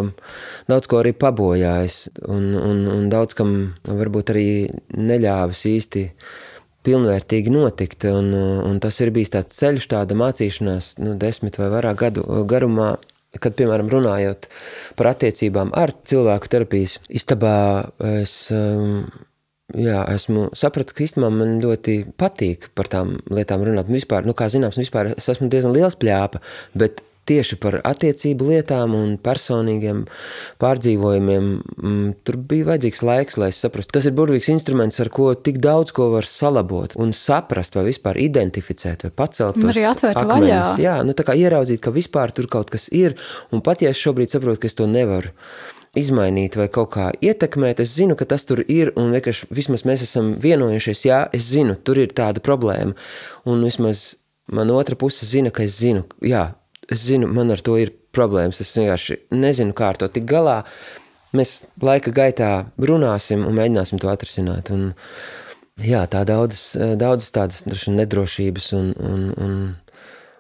[0.70, 3.52] daudz ko arī pabojājis, un, un, un daudz kam
[3.86, 4.46] varbūt arī
[4.98, 6.06] neļāvis īsti
[6.86, 8.06] pilnvērtīgi notikt.
[8.10, 8.32] Un,
[8.66, 12.94] un tas ir bijis tāds ceļš, tāda mācīšanās, nu, desmit vai vairāk gadu garumā.
[13.32, 14.44] Kad, piemēram, runājot
[14.98, 17.54] par attiecībām ar cilvēku terapijas istabā,
[18.20, 19.06] es um,
[19.72, 23.88] jā, esmu sapratis, ka īstenībā man ļoti patīk par tām lietām runāt.
[23.88, 26.42] Vispār, nu, kā zināms, vispār es esmu diezgan liels pļāpa,
[26.76, 30.04] bet tieši par attiecību lietām un personīgiem
[30.62, 31.50] pārdzīvojumiem.
[31.76, 33.94] Mm, tur bija vajadzīgs laiks, lai saprastu.
[33.96, 38.18] Tas ir burvīgs instruments, ar ko tik daudz ko var salabot un saprast, vai vispār
[38.22, 40.80] identificēt, vai pacelt atvērt akmeņus.
[40.82, 43.18] Jā, nu tā kā ieraudzīt, ka vispār tur kaut kas ir,
[43.52, 45.34] un pat ja es šobrīd saprotu, ka es to nevaru
[45.98, 47.82] izmainīt vai kaut kā ietekmēt.
[47.84, 51.76] Es zinu, ka tas tur ir, un vienkārši vismaz mēs esam vienojušies, jā, es zinu,
[51.76, 52.96] tur ir tāda problēma.
[53.48, 54.14] Un vismaz
[54.52, 56.48] man otra puse zina, ka es zinu, jā,
[56.94, 58.60] es zinu, man ar to ir problēmas.
[58.62, 60.62] Es vienkārši nezinu, kā ar to tikt galā.
[61.36, 64.72] Mēs laika gaitā runāsim un mēģināsim to atrisināt.
[64.74, 64.92] Un,
[65.80, 69.54] jā, tā daudzas, daudzas tādas nedrošības un, un, un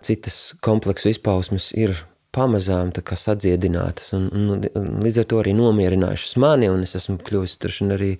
[0.04, 1.96] citas kompleksu izpausmes ir
[2.32, 7.58] pamazām sadziedinātas un, un, un līdz ar to arī nomierinājušas mani, un es esmu kļuvis
[7.92, 8.14] arī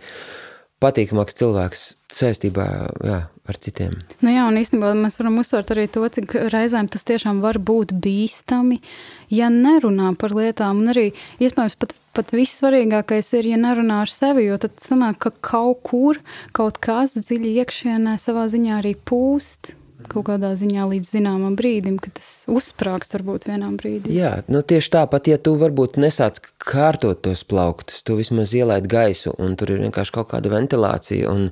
[0.83, 2.67] patīkamāks cilvēks saistībā
[3.07, 3.97] jā, ar citiem.
[4.23, 7.95] Nu jā, un īstenībā mēs varam uzsvērt arī to, cik reizēm tas tiešām var būt
[8.05, 8.79] bīstami,
[9.35, 11.09] ja nerunā par lietām, un arī
[11.43, 16.23] iespējams pat, pat vissvarīgākais ir, ja nerunā ar sevi, jo tad sanāk, ka kaut kur,
[16.55, 19.75] kaut kas dziļi iekšienē savā ziņā arī pūst,
[20.11, 24.15] kaut kādā ziņā līdz zināmam brīdim, kad tas uzsprāgst varbūt vienā brīdī.
[24.17, 29.35] Jā, nu tieši tāpat, ja tu varbūt nesāc kārtot tos plauktus, tu vismaz ielaid gaisu,
[29.39, 31.51] un tur ir vienkārši kaut kāda ventilācija, un,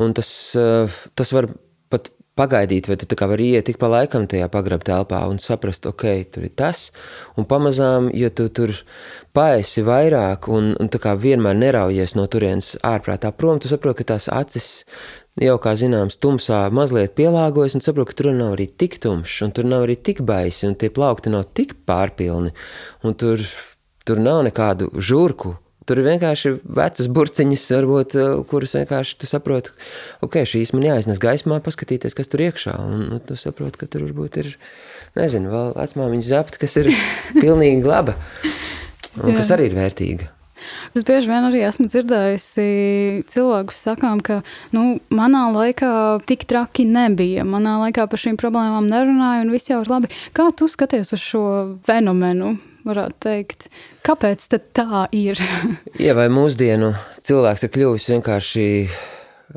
[0.00, 1.52] un tas, eh, tas var
[1.92, 6.04] pat pagaidīt, vai tu vari iet tik pa laikam tajā pagrabā telpā un saprast, ok,
[6.32, 6.88] tur ir tas,
[7.36, 8.74] un pamazām, ja tu tur
[9.34, 14.14] paesi vairāk un, un tā kā vienmēr neraujies no turienes ārprātā prom, tu saproti, ka
[14.14, 14.68] tās acis
[15.42, 19.54] jau, kā zināms, tumsā mazliet pielāgojas un saprot, ka tur nav arī tik tumšs, un
[19.54, 22.52] tur nav arī tik baisi, un tie plaukti nav tik pārpilni,
[23.06, 23.42] un tur,
[24.08, 25.56] tur nav nekādu žurku.
[25.88, 29.72] Tur ir vienkārši vecas burciņas, varbūt, eh, kuras vienkārši tu saproti,
[30.20, 32.74] ok, šīs man jāiznes gaismā, paskatīties, kas tur iekšā.
[32.76, 34.56] Un nu, tu saproti, ka tur varbūt ir,
[35.16, 36.92] nezinu, vēl vecmāmiņa zapta, kas ir
[37.42, 38.18] pilnīgi laba
[39.22, 40.28] un kas arī ir vērtīga.
[40.96, 42.68] Es bieži vien arī esmu dzirdējusi
[43.30, 44.40] cilvēku sakām, ka
[44.74, 45.92] nu, manā laikā
[46.28, 47.46] tik traki nebija.
[47.48, 50.12] Manā laikā par šīm problēmām nerunāju, un viss jau ir labi.
[50.36, 51.44] Kā tu skaties uz šo
[51.86, 52.56] fenomenu?
[52.88, 53.66] Varētu teikt,
[54.06, 55.40] kāpēc tā ir?
[56.06, 56.94] ja vai mūsdienu
[57.26, 58.66] cilvēks ir kļuvis vienkārši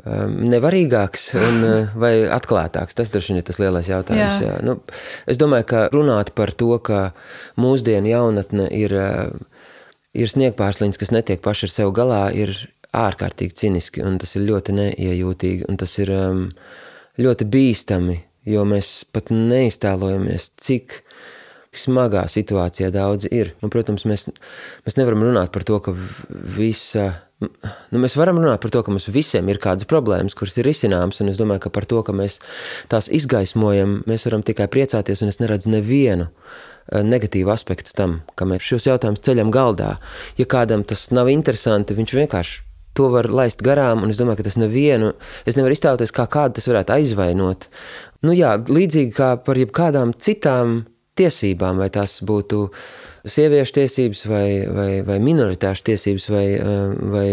[0.04, 2.98] um, nevarīgāks un, uh, vai atklātāks.
[2.98, 4.42] Tas droši vien ir tas lielais jautājums.
[4.42, 4.50] Jā.
[4.50, 4.58] Jā.
[4.66, 4.78] Nu,
[5.30, 7.10] es domāju, ka runāt par to, ka
[7.60, 9.51] mūsdienu jaunatne ir uh,
[10.16, 12.54] ir sniegpārslīns, kas netiek paši ar sevi galā, ir
[12.92, 16.44] ārkārtīgi ciniski, un tas ir ļoti neiejūtīgi, un tas ir um,
[17.20, 18.18] ļoti bīstami,
[18.52, 21.00] jo mēs pat neiztēlojamies, cik
[21.72, 23.54] smagā situācijā daudzi ir.
[23.64, 24.28] Un, protams, mēs,
[24.84, 25.94] mēs nevaram runāt par to, ka
[26.58, 27.06] visa.
[27.42, 31.22] Nu, mēs varam runāt par to, ka mums visiem ir kādas problēmas, kuras ir risināmas,
[31.24, 32.36] un es domāju, ka par to, ka mēs
[32.92, 38.48] tās izgaismojam, mēs varam tikai priecāties, un es neredzu nevienu uh, negatīvu aspektu tam, ka
[38.48, 39.96] mēs šos jautājumus ceļam galdā.
[40.40, 42.62] Ja kādam tas nav interesanti, viņš vienkārši
[42.96, 45.12] to var laist garām, un es domāju, ka tas nevienu,
[45.48, 47.68] es nevaru iztēloties, kā kādu tas varētu aizvainot.
[48.26, 50.82] Nu jā, līdzīgi kā par jebkādām citām
[51.18, 52.66] tiesībām, vai tās būtu
[53.28, 56.46] sieviešu tiesības, vai, vai, vai minoritāšu tiesības, vai,
[57.14, 57.26] vai,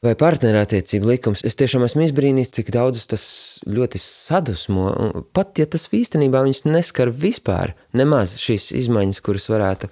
[0.00, 1.42] vai partnerattiecību likums.
[1.44, 3.24] Es tiešām esmu izbrīnījis, cik daudz tas
[3.68, 4.86] ļoti sadusmo.
[5.36, 9.90] Pat ja tas īstenībā viņus neskar vispār, nemaz šīs izmaiņas, kuras varētu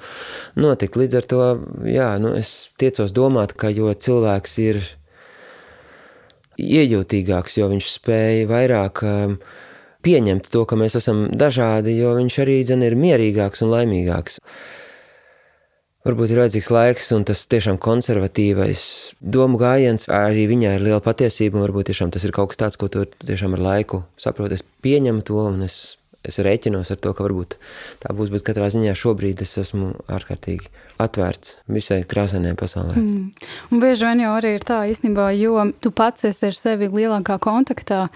[0.64, 0.96] notikt.
[0.96, 1.42] Līdz ar to,
[1.84, 4.80] jā, nu, es tiecos domāt, ka jo cilvēks ir
[6.58, 9.38] iejūtīgāks, jo viņš spēja vairāk um,
[10.08, 14.40] pieņemt to, ka mēs esam dažādi, jo viņš arī dzen, ir mierīgāks un laimīgāks.
[16.06, 18.82] Varbūt ir vajadzīgs laiks, un tas tiešām konservatīvais
[19.18, 22.86] domu gājiens, arī viņai ir liela patiesība, varbūt tiešām tas ir kaut kas tāds, ko
[22.92, 24.60] tu tiešām ar laiku saproti.
[24.60, 27.56] Es pieņemu to, un es es rēķinos ar to, ka varbūt
[28.02, 30.68] tā būs, bet katrā ziņā šobrīd es esmu ārkārtīgi
[31.02, 32.96] atvērts visai krāsainajai pasaulē.
[32.98, 33.48] Mm.
[33.72, 37.38] Un bieži vien jau arī ir tā īstenībā, jo tu pats esi ar sevi lielākā
[37.42, 38.06] kontaktā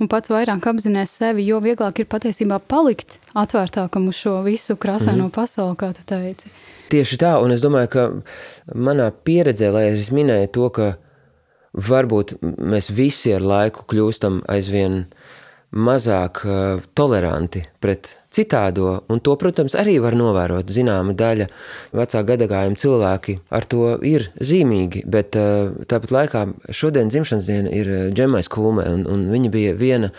[0.00, 5.28] un pats vairāk apzinājies sevi, jo vieglāk ir patiesībā palikt atvērtākam uz šo visu krāsaino
[5.28, 5.34] mm.
[5.34, 6.50] pasauli, kā tu teici.
[6.92, 8.08] Tieši tā, un es domāju, ka
[8.76, 10.90] manā pieredzē, lai es minēju to, ka
[11.72, 15.06] varbūt mēs visi ar laiku kļūstam aizvien
[15.72, 20.70] mazāk uh, toleranti pret citādo, un to, protams, arī var novērot.
[20.72, 21.48] Zināma daļa
[21.96, 27.92] vecā gadagājuma cilvēki ar to ir zīmīgi, bet uh, tāpat laikā šodien dzimšanas diena ir
[28.12, 30.12] Džemais Kulmē, un, un viņa bija viena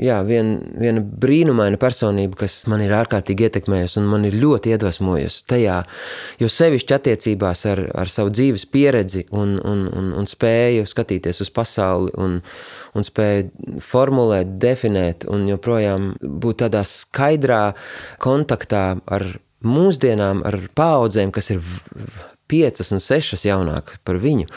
[0.00, 5.44] jā, vien, viena brīnumaina personība, kas man ir ārkārtīgi ietekmējusi un man ir ļoti iedvesmojusi
[5.52, 5.78] tajā,
[6.40, 11.52] jo sevišķi attiecībās ar, ar savu dzīves pieredzi un, un, un, un spēju skatīties uz
[11.52, 12.40] pasauli un,
[12.96, 17.64] un spēju formulēt, definēt un joprojām būt tādā skaidrā
[18.22, 19.28] kontaktā ar
[19.62, 21.62] mūsdienām, ar paudzēm, kas ir
[22.50, 24.48] piecas un sešas jaunākas par viņu.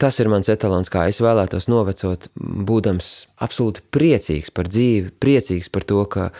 [0.00, 3.08] Tas ir mans etalons, kā es vēlētos novecot, būdams
[3.44, 6.30] absolūti priecīgs par dzīvi, priecīgs par to, ka,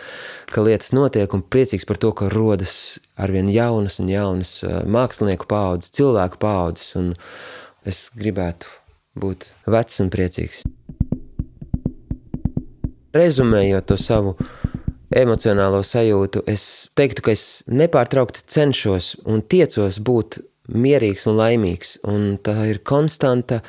[0.49, 5.93] ka lietas notiek, un priecīgs par to, ka rodas arvien jaunas un jaunas mākslinieku paudzes,
[5.93, 6.95] cilvēku paudzes,
[7.85, 8.65] es gribētu
[9.21, 10.65] būt vecs un priecīgs.
[13.13, 14.37] Rezumējot to savu
[15.13, 20.41] emocionālo sajūtu, es teiktu, ka es nepārtraukti cenšos un tiecos būt
[20.73, 21.97] mierīgs un laimīgs.
[22.07, 23.61] Un tā ir konstanta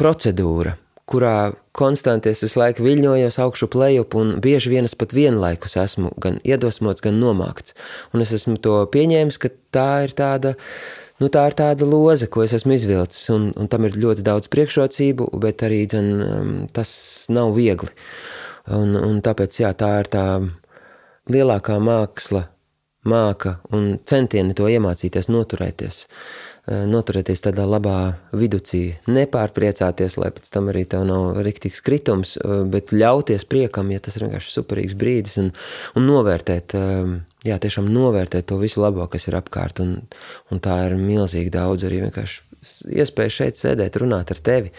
[0.00, 0.76] procedūra,
[1.10, 6.12] kurā konstanti es visu laiku viļņojos augšu plejup, un bieži vien es pat vienlaikus esmu
[6.22, 7.76] gan iedvesmots, gan nomākts.
[8.14, 10.54] Un es esmu to pieņēmis, ka tā ir tāda,
[11.22, 14.50] nu tā ir tāda loze, ko es esmu izvilcis, un, un tam ir ļoti daudz
[14.52, 16.92] priekšrocību, bet arī, dzen, um, tas
[17.32, 17.92] nav viegli.
[18.70, 20.24] Un, un tāpēc, jā, tā ir tā
[21.30, 22.46] lielākā māksla,
[23.08, 26.06] māka un centieni to iemācīties, noturēties.
[26.70, 32.64] Eh, noturēties tādā labā viducī, nepārpriecāties, lai pēc tam arī tev nav riktīgs kritums, eh,
[32.68, 35.52] bet ļauties priekam, ja tas ir vienkārši superīgs brīdis, un,
[35.96, 37.14] un novērtēt, eh,
[37.48, 40.02] jā, tiešām novērtēt to visu labo, kas ir apkārt, un,
[40.52, 42.42] un tā ir milzīgi daudz arī vienkārši
[43.00, 44.70] iespēja šeit sēdēt, runāt ar tevi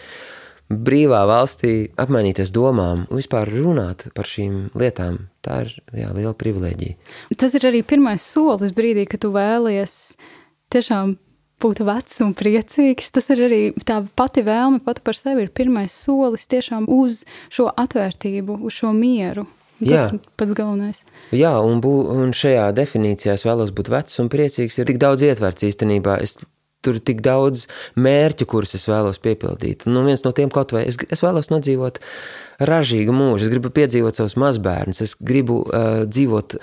[0.86, 5.26] brīvā valstī apmainīties domām, vispār runāt par šīm lietām.
[5.42, 6.96] Tā ir jā, liela privilēģija.
[7.38, 10.14] Tas ir arī pirmais solis brīdī, kad tu vēlies
[10.72, 11.16] tiešām
[11.62, 13.10] būt vecs un priecīgs.
[13.14, 17.70] Tas ir arī tā pati vēlme pati par sevi ir pirmais solis tiešām uz šo
[17.70, 19.46] atvērtību, uz šo mieru.
[19.82, 21.00] Tas ir pats galvenais.
[21.34, 24.78] Jā, un, bū, un šajā definīcijā es vēlos būt vecs un priecīgs.
[24.78, 26.20] Ir tik daudz ietverts īstenībā.
[26.22, 26.36] Es
[26.82, 27.66] tur ir tik daudz
[28.00, 29.86] mērķu, kurus es vēlos piepildīt.
[29.90, 32.00] Nu, viens no tiem kaut vai es, es vēlos nodzīvot
[32.62, 36.58] ražīgu mūžu, es gribu piedzīvot savus mazbērnus, es gribu uh, dzīvot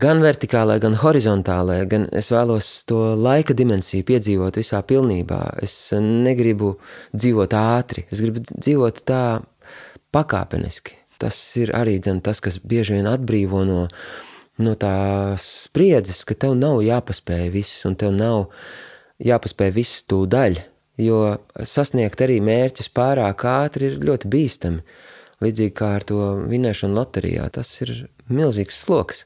[0.00, 5.42] gan vertikālā, gan horizontālā, gan es vēlos to laika dimensiju piedzīvot visā pilnībā.
[5.64, 6.74] Es negribu
[7.12, 9.22] dzīvot ātri, es gribu dzīvot tā
[10.14, 10.96] pakāpeniski.
[11.20, 13.82] Tas ir arī dzen, tas, kas bieži vien atbrīvo no,
[14.64, 18.88] no tās spriedzes, ka tev nav jāpaspēj viss un tev nav jāpaspēj
[19.76, 20.60] viss tūdaļ,
[21.00, 21.20] jo
[21.64, 24.84] sasniegt arī mērķus pārāk ātri ir ļoti bīstami.
[25.40, 29.24] Līdzīgi kā ar to vinēšanu loterijā, tas ir milzīgs sloks.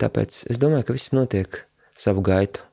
[0.00, 1.64] Tāpēc es domāju, ka viss notiek
[1.96, 2.64] savu gaitu.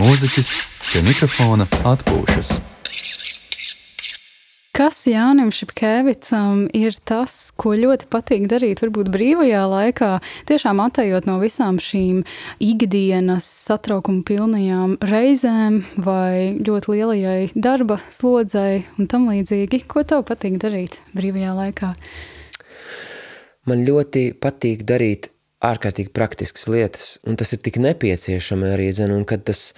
[0.00, 0.54] Mūziķis
[0.90, 2.56] pie mikrofona atpūšas.
[4.74, 10.08] Kas Jānim Šepkevicam ir tas, ko ļoti patīk darīt, varbūt brīvajā laikā,
[10.48, 12.24] tiešām attējot no visām šīm
[12.58, 19.84] ikdienas satraukuma pilnajām reizēm vai ļoti lielajai darba slodzei un tam līdzīgi?
[19.86, 21.92] Ko tev patīk darīt brīvajā laikā?
[23.70, 25.28] Man ļoti patīk darīt
[25.62, 29.68] ārkārtīgi praktiskas lietas, un tas ir tik nepieciešami arī, zin, un kad tas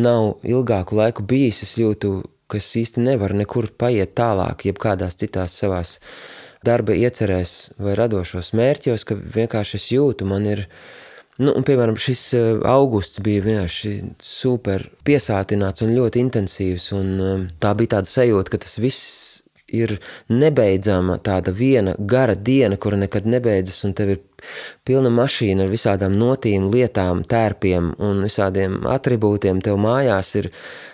[0.00, 5.56] nav ilgāku laiku bijis, es jūtu kas īsti nevar nekur paiet tālāk, jeb kādās citās
[5.58, 5.96] savās
[6.66, 10.64] darba iecerēs vai radošos mērķos, ka vienkārši es jūtu, man ir,
[11.38, 17.48] nu, un, piemēram, šis eh, augusts bija vienkārši super piesātināts un ļoti intensīvs, un um,
[17.62, 19.96] tā bija tāda sajūta, ka tas viss ir
[20.30, 24.20] nebeidzama tāda viena gara diena, kura nekad nebeidzas, un tev ir
[24.86, 29.62] pilna mašīna ar visādām notīm, lietām, tērpiem un visādiem attribūtiem.
[29.64, 30.50] Tev mājās ir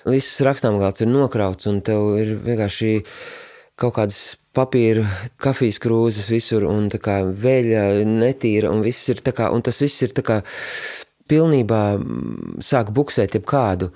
[0.09, 2.95] viss rakstāmgalds ir nokrauts, un tev ir vienkārši
[3.81, 4.23] kaut kādas
[4.57, 5.05] papīra,
[5.41, 10.05] kafijas krūzes visur, un tā kā veļa netīra, un, ir tā kā, un tas viss
[10.05, 10.43] ir tā kā
[11.31, 11.83] pilnībā
[12.65, 13.93] sāk buksēt jebkādu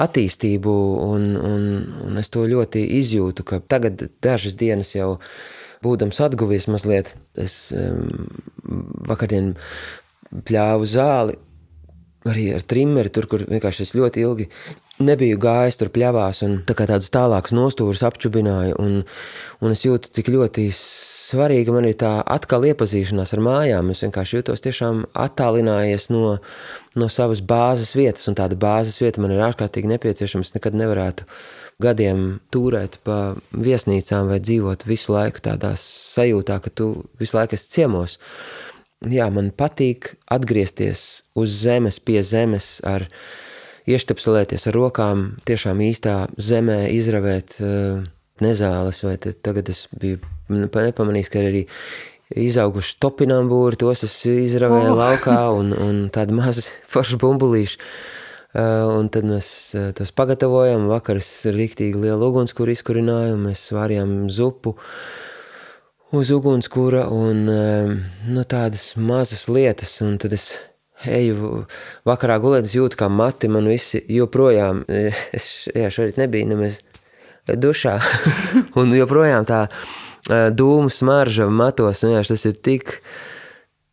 [0.00, 1.66] attīstību, un, un,
[2.08, 5.18] un es to ļoti izjūtu, ka tagad dažas dienas jau
[5.84, 8.28] būdams atguvies mazliet, es um,
[9.08, 9.54] vakardien
[10.48, 11.36] pļāvu zāli
[12.28, 14.48] arī ar trimeri, tur, kur vienkārši es ļoti ilgi
[15.04, 19.02] nebiju gājis tur pļavās un tā kā tādus tālākus nostūrus apčubināju, un,
[19.60, 23.90] un es jūtu, cik ļoti svarīga man ir tā atkal iepazīšanās ar mājām.
[23.90, 26.36] Es vienkārši jūtos tiešām attālinājies no,
[26.94, 30.46] no savas bāzes vietas, un tāda bāzes vieta man ir ārkārtīgi nepieciešama.
[30.46, 31.26] Es nekad nevarētu
[31.82, 37.70] gadiem turēt pa viesnīcām vai dzīvot visu laiku tādā sajūtā, ka tu visu laiku esi
[37.76, 38.18] ciemos.
[39.04, 43.08] Jā, man patīk atgriezties uz zemes, pie zemes, ar
[43.90, 48.00] ieštepselēties ar rokām, tiešām īstā zemē izravēt uh,
[48.44, 51.62] nezāles, vai tagad es biju nepamanījis, ka ir arī
[52.46, 54.98] izauguši topinambūri, tos es izravēju oh.
[54.98, 57.80] laukā un, un tādi mazi forši bumbulīši.
[58.54, 60.84] Uh, un tad mēs uh, tos pagatavojam.
[60.86, 64.76] Vakar es rīktīgi lielu ugunskura izkurināju, mēs vārījām zupu
[66.14, 67.90] uz ugunskura un uh,
[68.30, 69.96] nu, tādas mazas lietas.
[70.06, 70.52] Un tad es
[71.02, 71.64] eju
[72.06, 74.84] vakarā gulēt, jūtu, kā mati man visi joprojām,
[75.40, 76.78] es jā, šorīt nebiju nemaz
[77.50, 77.98] dušā,
[78.80, 79.64] un joprojām tā
[80.30, 83.00] dūmu smarža matos, un jā, tas ir tik,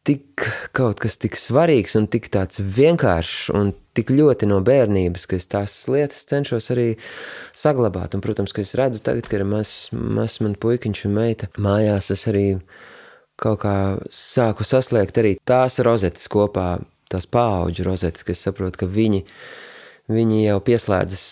[0.05, 5.37] tik kaut kas tik svarīgs un tik tāds vienkāršs un tik ļoti no bērnības, ka
[5.39, 6.87] es tās lietas cenšos arī
[7.57, 8.15] saglabāt.
[8.15, 12.11] Un, protams, ka es redzu tagad, ka ir mazs maz man puikiņš un meita mājās,
[12.15, 12.45] es arī
[13.41, 13.75] kaut kā
[14.13, 16.79] sāku sasliekt arī tās rozetes kopā,
[17.11, 19.25] tās paauģu rozetes, ka es saprotu, ka viņi,
[20.11, 21.25] viņi jau pieslēdzas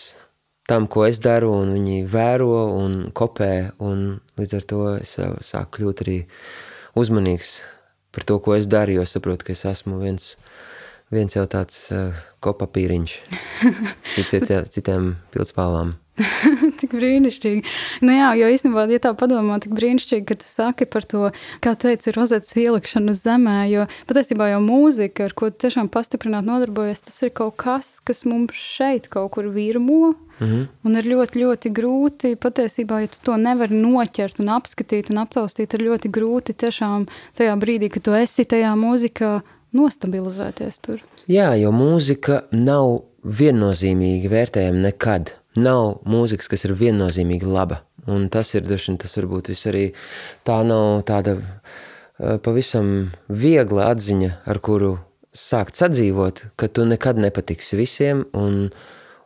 [0.70, 5.16] tam, ko es daru, un viņi vēro un kopē, un līdz ar to es
[5.48, 6.18] sāku kļūt arī
[6.98, 7.60] uzmanīgs
[8.10, 10.49] par to, ko es daru, jo saprotu, ka es esmu viens no
[11.14, 13.16] viens jau tāds uh, kopapīriņš
[14.14, 15.96] citiem, citiem pildspālām.
[16.80, 17.62] tik brīnišķīgi.
[18.04, 21.30] Nu jā, jo īstenībā, ja tā padomā, tik brīnišķīgi, ka tu saki par to,
[21.64, 27.20] kā teici, rozetes ielikšanu zemē, jo patiesībā jau mūzika, ar ko tiešām pastiprināt nodarbojas, tas
[27.26, 30.66] ir kaut kas, kas mums šeit kaut kur virmo, mm -hmm.
[30.84, 35.74] un ir ļoti, ļoti grūti patiesībā, ja tu to nevari noķert un apskatīt un aptaustīt,
[35.74, 39.40] ir ļoti grūti tiešām tajā brīdī, kad tu esi tajā mūzikā
[39.76, 41.02] nostabilizēties tur.
[41.30, 45.34] Jā, jo mūzika nav viennozīmīgi vērtējama nekad.
[45.60, 47.82] Nav mūzikas, kas ir viennozīmīgi laba.
[48.10, 49.90] Un tas ir dažs, tas varbūt viss arī
[50.46, 54.94] tā nav tāda uh, pavisam viegla atziņa, ar kuru
[55.36, 58.70] sākt sadzīvot, ka tu nekad nepatiksi visiem, un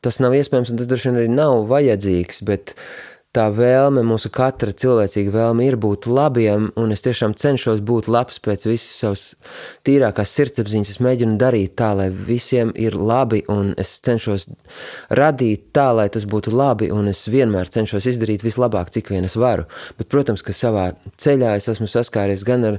[0.04, 4.30] tas nav iespējams, un tas droši vien arī nav vajadzīgs, bet uh, tā vēlme, mūsu
[4.34, 9.24] katra cilvēcīga vēlme ir būt labiem, un es tiešām cenšos būt labs pēc visas savas
[9.86, 10.92] tīrākās sirdsapziņas.
[10.94, 14.46] Es mēģinu darīt tā, lai visiem ir labi, un es cenšos
[15.10, 19.34] radīt tā, lai tas būtu labi, un es vienmēr cenšos izdarīt vislabāk, cik vien es
[19.40, 19.66] varu.
[19.98, 22.78] Bet, protams, ka savā ceļā es esmu saskāries gan ar,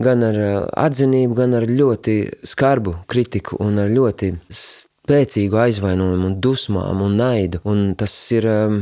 [0.00, 0.54] gan ar uh,
[0.86, 2.16] atzinību, gan ar ļoti
[2.48, 8.48] skarbu kritiku un ar ļoti spēcīgu aizvainojumu un dusmām un naidu, un tas ir...
[8.48, 8.80] Um,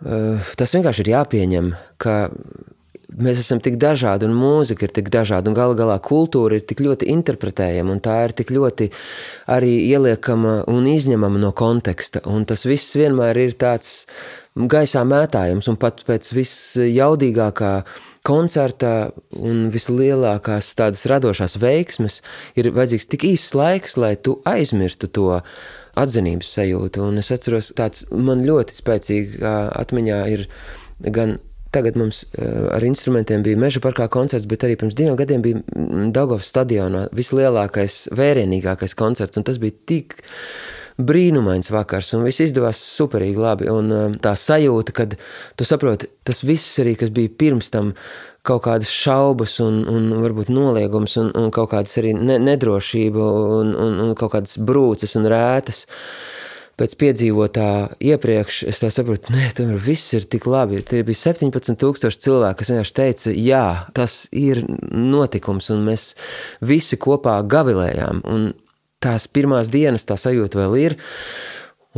[0.00, 2.16] tas vienkārši ir jāpieņem, ka
[3.18, 6.82] mēs esam tik dažādi, un mūzika ir tik dažāda, un galu galā kultūra ir tik
[6.84, 8.90] ļoti interpretējama, un tā ir tik ļoti
[9.50, 12.22] arī ieliekama un izņemama no konteksta.
[12.30, 14.04] Un tas viss vienmēr ir tāds
[14.54, 17.74] gaisā mētājams, un pat pēc visjaudīgākā
[18.26, 22.20] koncerta un vislielākās tādas radošās veiksmes
[22.58, 25.40] ir vajadzīgs tik īsts laiks, lai tu aizmirstu to
[26.00, 27.04] atzinības sajūtu.
[27.06, 30.48] Un es atceros, tāds man ļoti spēcīgi atmiņā ir
[31.00, 31.38] gan
[31.70, 32.24] Tagad mums
[32.74, 35.60] ar instrumentiem bija meža parkā koncerts, bet arī pirms diviem gadiem bija
[36.10, 40.16] Dagovas stadionā vislielākais, vērienīgākais koncerts, tas bija tik
[41.06, 43.68] brīnumains vakars, un viss izdevās superīgi labi.
[43.72, 45.16] Un tā sajūta, kad
[45.56, 47.94] tu saproti, tas viss arī, kas bija pirms tam,
[48.46, 53.30] kaut kādas šaubas, un, un varbūt noliegums, un, un kaut kādas arī ne, nedrošība,
[53.60, 55.86] un, un, un kaut kādas brūces un rētas.
[56.80, 57.66] pēc piedzīvotā
[58.00, 60.80] iepriekš, es saprotu, nē, tomēr viss ir tik labi.
[60.80, 66.14] Tie bija 17,000 cilvēki, kas vienkārši teica, jā, tas ir notikums, un mēs
[66.64, 68.24] visi kopā gavilējām.
[68.32, 68.48] Un
[69.02, 70.98] tās pirmās dienas tā sajūta vēl ir.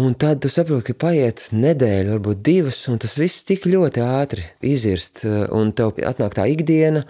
[0.01, 4.47] Un tad tu saproti, ka paiet nedēļa, varbūt divas, un tas viss tik ļoti ātri
[4.65, 7.03] izirst, un tev atnāk tā ikdiena.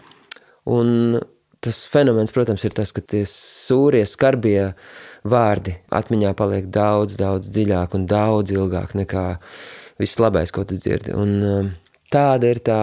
[0.67, 1.21] Un
[1.63, 4.73] tas fenomens, protams, ir tas, ka tie sūrie, skarbie
[5.23, 9.27] vārdi atmiņā paliek daudz, daudz dziļāk un daudz ilgāk nekā
[10.03, 11.15] viss labais, ko tu dzirdi.
[11.15, 11.71] Un um,
[12.11, 12.81] tāda ir tā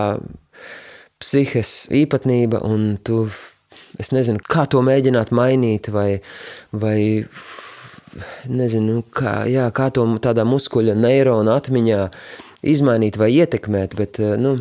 [1.20, 3.26] psihes īpatnība, un tu,
[4.00, 6.22] es nezinu, kā to mēģināt mainīt vai,
[6.72, 7.00] vai
[8.50, 12.02] nezinu, kā, jā, kā to tādā muskuļa neirona atmiņā
[12.70, 14.58] izmainīt vai ietekmēt, bet eh, nu,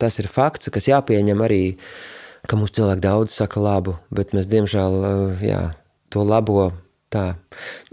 [0.00, 1.64] tas ir fakts, kas jāpieņem arī,
[2.48, 5.60] ka mūsu cilvēki daudz saka labu, bet mēs diemžēl eh, jā,
[6.12, 6.70] to labo
[7.14, 7.26] tā,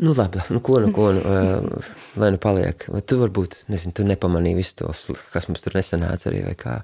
[0.02, 2.88] nu labi, nu ko, nu ko, nu, eh, lai nu paliek.
[3.08, 4.96] Tu varbūt, nezinu, tu nepamanīji visu to,
[5.34, 6.82] kas mums tur nesanāca arī vai kā.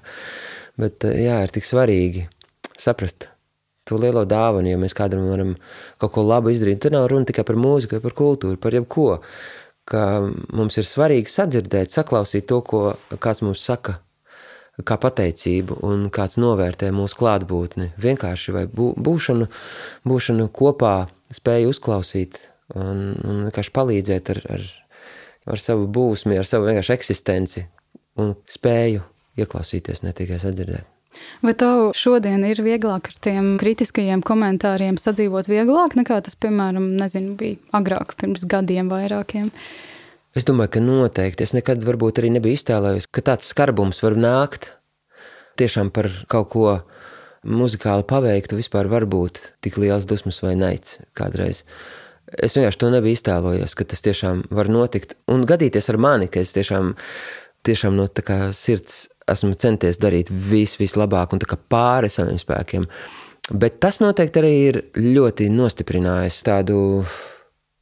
[0.78, 2.28] Bet jā, ir tik svarīgi
[2.78, 3.26] saprast,
[3.88, 5.54] to lielo dāvanu, ja mēs kādam varam
[6.00, 6.82] kaut ko labu izdarīt.
[6.84, 9.10] Tur nav runa tikai par mūziku, par kultūru, par jebko.
[9.88, 10.02] Ka
[10.52, 12.82] mums ir svarīgi sadzirdēt, saklausīt to, ko
[13.22, 13.98] kāds mums saka,
[14.86, 17.92] kā pateicību, un kāds novērtē mūsu klātbūtni.
[17.98, 19.48] Vienkārši vai būšanu,
[20.06, 22.38] būšanu kopā, spēju uzklausīt
[22.76, 24.68] un, un vienkārši palīdzēt ar, ar,
[25.54, 27.64] ar savu būsmi, ar savu vienkārši eksistenci
[28.20, 29.02] un spēju
[29.38, 30.97] ieklausīties, ne tikai sadzirdēt.
[31.42, 37.34] Vai tev šodien ir vieglāk ar tiem kritiskajiem komentāriem sadzīvot vieglāk nekā tas, piemēram, nezinu,
[37.38, 39.52] bija agrāk, pirms gadiem vairākiem?
[40.36, 41.46] Es domāju, ka noteikti.
[41.46, 44.74] Es nekad varbūt arī nebiju iztēlojies, ka tāds skarbums var nākt
[45.58, 46.66] tiešām par kaut ko
[47.48, 48.58] muzikāli paveiktu.
[48.60, 51.64] Vispār var būt tik liels dusmas vai naids kādreiz.
[52.28, 56.42] Es vienkārši to nebiju iztēlojies, ka tas tiešām var notikt un gadīties ar mani, ka
[56.44, 56.92] es tiešām,
[57.64, 58.04] tiešām no
[58.52, 62.86] sirds esmu centies darīt visu, vislabāk un pāri saviem spēkiem.
[63.48, 66.78] Bet tas noteikti arī ir ļoti nostiprinājis tādu,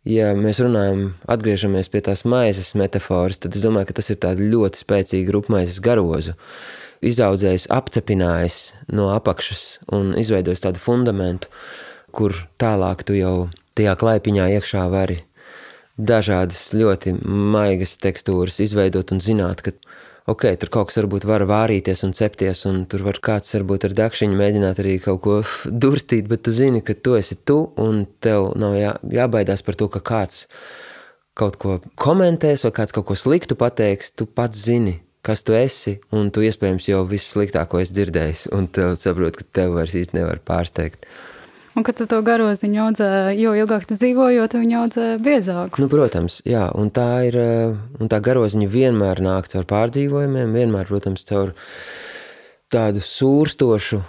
[0.07, 4.82] ja mēs runājam, atgriežamies pie tās maizes metafāras, tad es domāju, ka tas ir ļoti
[4.84, 6.36] spēcīgs rupmaizes garozu.
[7.07, 8.61] Izaudzējis, apcepinājis
[8.94, 11.51] no apakšas un izveidojis tādu fundamentu,
[12.14, 12.32] kur
[12.62, 15.20] tālāk tu jau tajā klaipiņā iekšā vari
[15.97, 19.72] dažādas ļoti maigas tekstūras izveidot un zināt, ka
[20.31, 23.95] ok, tur kaut kas varbūt var vārīties un cepties, un tur var kāds varbūt ar
[24.01, 28.53] dakšiņu mēģināt arī kaut ko durstīt, bet tu zini, ka tu esi tu, un tev
[28.59, 30.47] nav jā, jābaidās par to, ka kāds
[31.37, 35.99] kaut ko komentēs vai kāds kaut ko sliktu pateiks, tu pats zini, kas tu esi,
[36.14, 40.18] un tu iespējams jau viss sliktāko esi dzirdējis, un tev saprot, ka tev vairs īsti
[40.18, 41.07] nevar pārsteigt.
[41.77, 45.83] Un kad tu to garoziņu audzē, jo ilgāk tu dzīvo, jo tu viņu audzē biezāku.
[45.83, 50.89] Nu, protams, jā, un tā ir, eh, un tā garoziņa vienmēr nāk caur pārdzīvojumiem, vienmēr,
[50.89, 51.53] protams, caur
[52.72, 54.01] tādu sūrstošu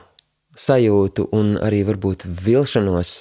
[0.58, 3.12] sajūtu un arī varbūt vilšanos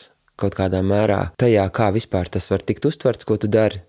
[0.40, 3.82] kaut kādā mērā tajā, kā vispār tas var tikt uztverts, ko tu dari.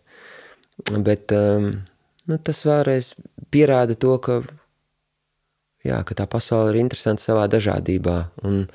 [0.90, 1.84] Bet um,
[2.30, 3.14] nu, tas vēlreiz
[3.54, 4.42] pierāda to, ka,
[5.86, 8.18] jā, ka tā pasaule ir interesanta savā dažādībā.
[8.48, 8.66] Un,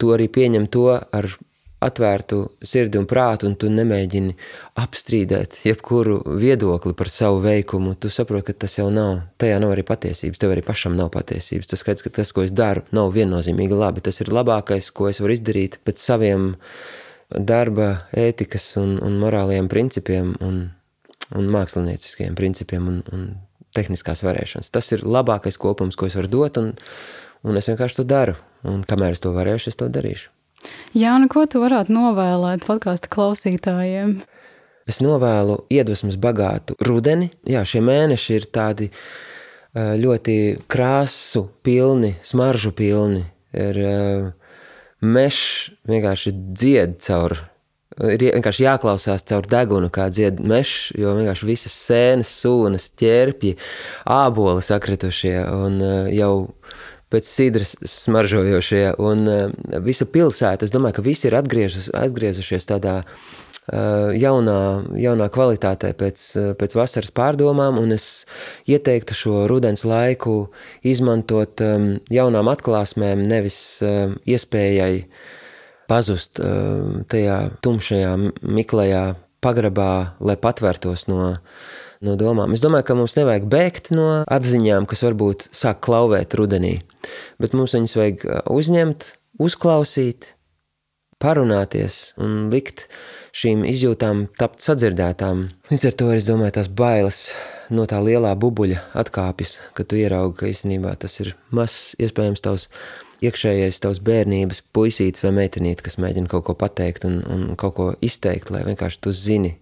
[0.00, 1.30] tu arī pieņem to ar
[1.86, 4.34] atvērtu sirdi un prātu, un tu nemēģini
[4.80, 7.94] apstrīdēt jebkuru viedokli par savu veikumu.
[8.00, 11.68] Tu saproti, ka tas jau nav, tajā nav arī patiesības, tev arī pašam nav patiesības.
[11.70, 14.04] Tas skaidrs, ka tas, ko es daru, nav viennozīmīgi labi.
[14.06, 16.54] Tas ir labākais, ko es varu izdarīt pēc saviem
[17.28, 20.62] darba, ētikas un, un morālajiem principiem un,
[21.36, 23.28] un mākslinieciskiem principiem un, un
[23.76, 24.72] tehniskās varēšanas.
[24.72, 26.72] Tas ir labākais kopums, ko es varu dot, un,
[27.46, 28.36] un es vienkārši to daru.
[28.66, 30.32] Un kamēr es to varēšu, es to darīšu.
[30.96, 34.18] Jā, nu ko tu varētu novēlēt podkāstu klausītājiem?
[34.86, 37.30] Es novēlu iedvesmas bagātu rudeni.
[37.46, 38.90] Jā, šie mēneši ir tādi
[39.76, 40.36] ļoti
[40.70, 43.24] krāsu pilni, smaržu pilni.
[43.56, 43.80] Ir
[45.04, 47.36] mežs vienkārši dzied caur.
[47.96, 53.54] Ir vienkārši jāklausās caur degunu, kā dzied mežs, jo vienkārši visas sēnes, sūnas, ķērpji,
[54.12, 55.80] āboli sakritušie un
[56.12, 56.34] jau
[57.16, 58.84] pēc sidras smaržojošie.
[59.02, 64.58] Un uh, visa pilsēta, es domāju, ka visi ir atgriežus, atgriezušies tādā uh, jaunā,
[65.00, 68.26] jaunā kvalitātē pēc, uh, pēc vasaras pārdomām, un es
[68.68, 70.52] ieteiktu šo rudens laiku
[70.86, 71.62] izmantot
[72.12, 75.06] jaunām atklāsmēm, nevis iespējai
[75.86, 76.40] pazust
[77.10, 78.12] tajā tumšajā,
[78.42, 79.04] miklajā
[79.44, 81.36] pagrabā, lai patvērtos no
[82.04, 82.54] no domām.
[82.56, 86.78] Es domāju, ka mums nevajag bēgt no atziņām, kas varbūt sāk klauvēt rudenī,
[87.42, 90.32] bet mums viņas vajag uh, uzņemt, uzklausīt,
[91.22, 92.86] parunāties un likt
[93.36, 95.46] šīm izjūtām tapt sadzirdētām.
[95.70, 97.22] Līdz ar to es domāju, tās bailes
[97.72, 102.68] no tā lielā bubuļa atkāpjas, kad tu ieraugi, ka īstenībā tas ir mazs, iespējams, tavs
[103.24, 107.86] iekšējais tavs bērnības puisītis vai meitenīte, kas mēģina kaut ko pateikt un, un kaut ko
[108.04, 109.56] izteikt, lai vienkārši tu zini,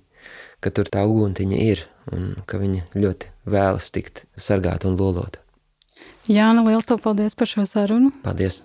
[0.59, 5.41] ka tur tā uguntiņa ir un ka viņa ļoti vēlas tikt sargāta un lolota.
[6.25, 8.11] Jā, nu liels paldies par šo sarunu.
[8.25, 8.63] Paldies.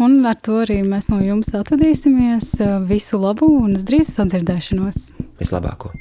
[0.00, 2.54] Un ar to arī mēs no jums atvadīsimies.
[2.88, 5.10] Visu labu un uz drīz sadzirdēšanos.
[5.40, 5.92] Vislabāko.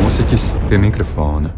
[0.00, 1.52] Mūziķis pie mikrofona.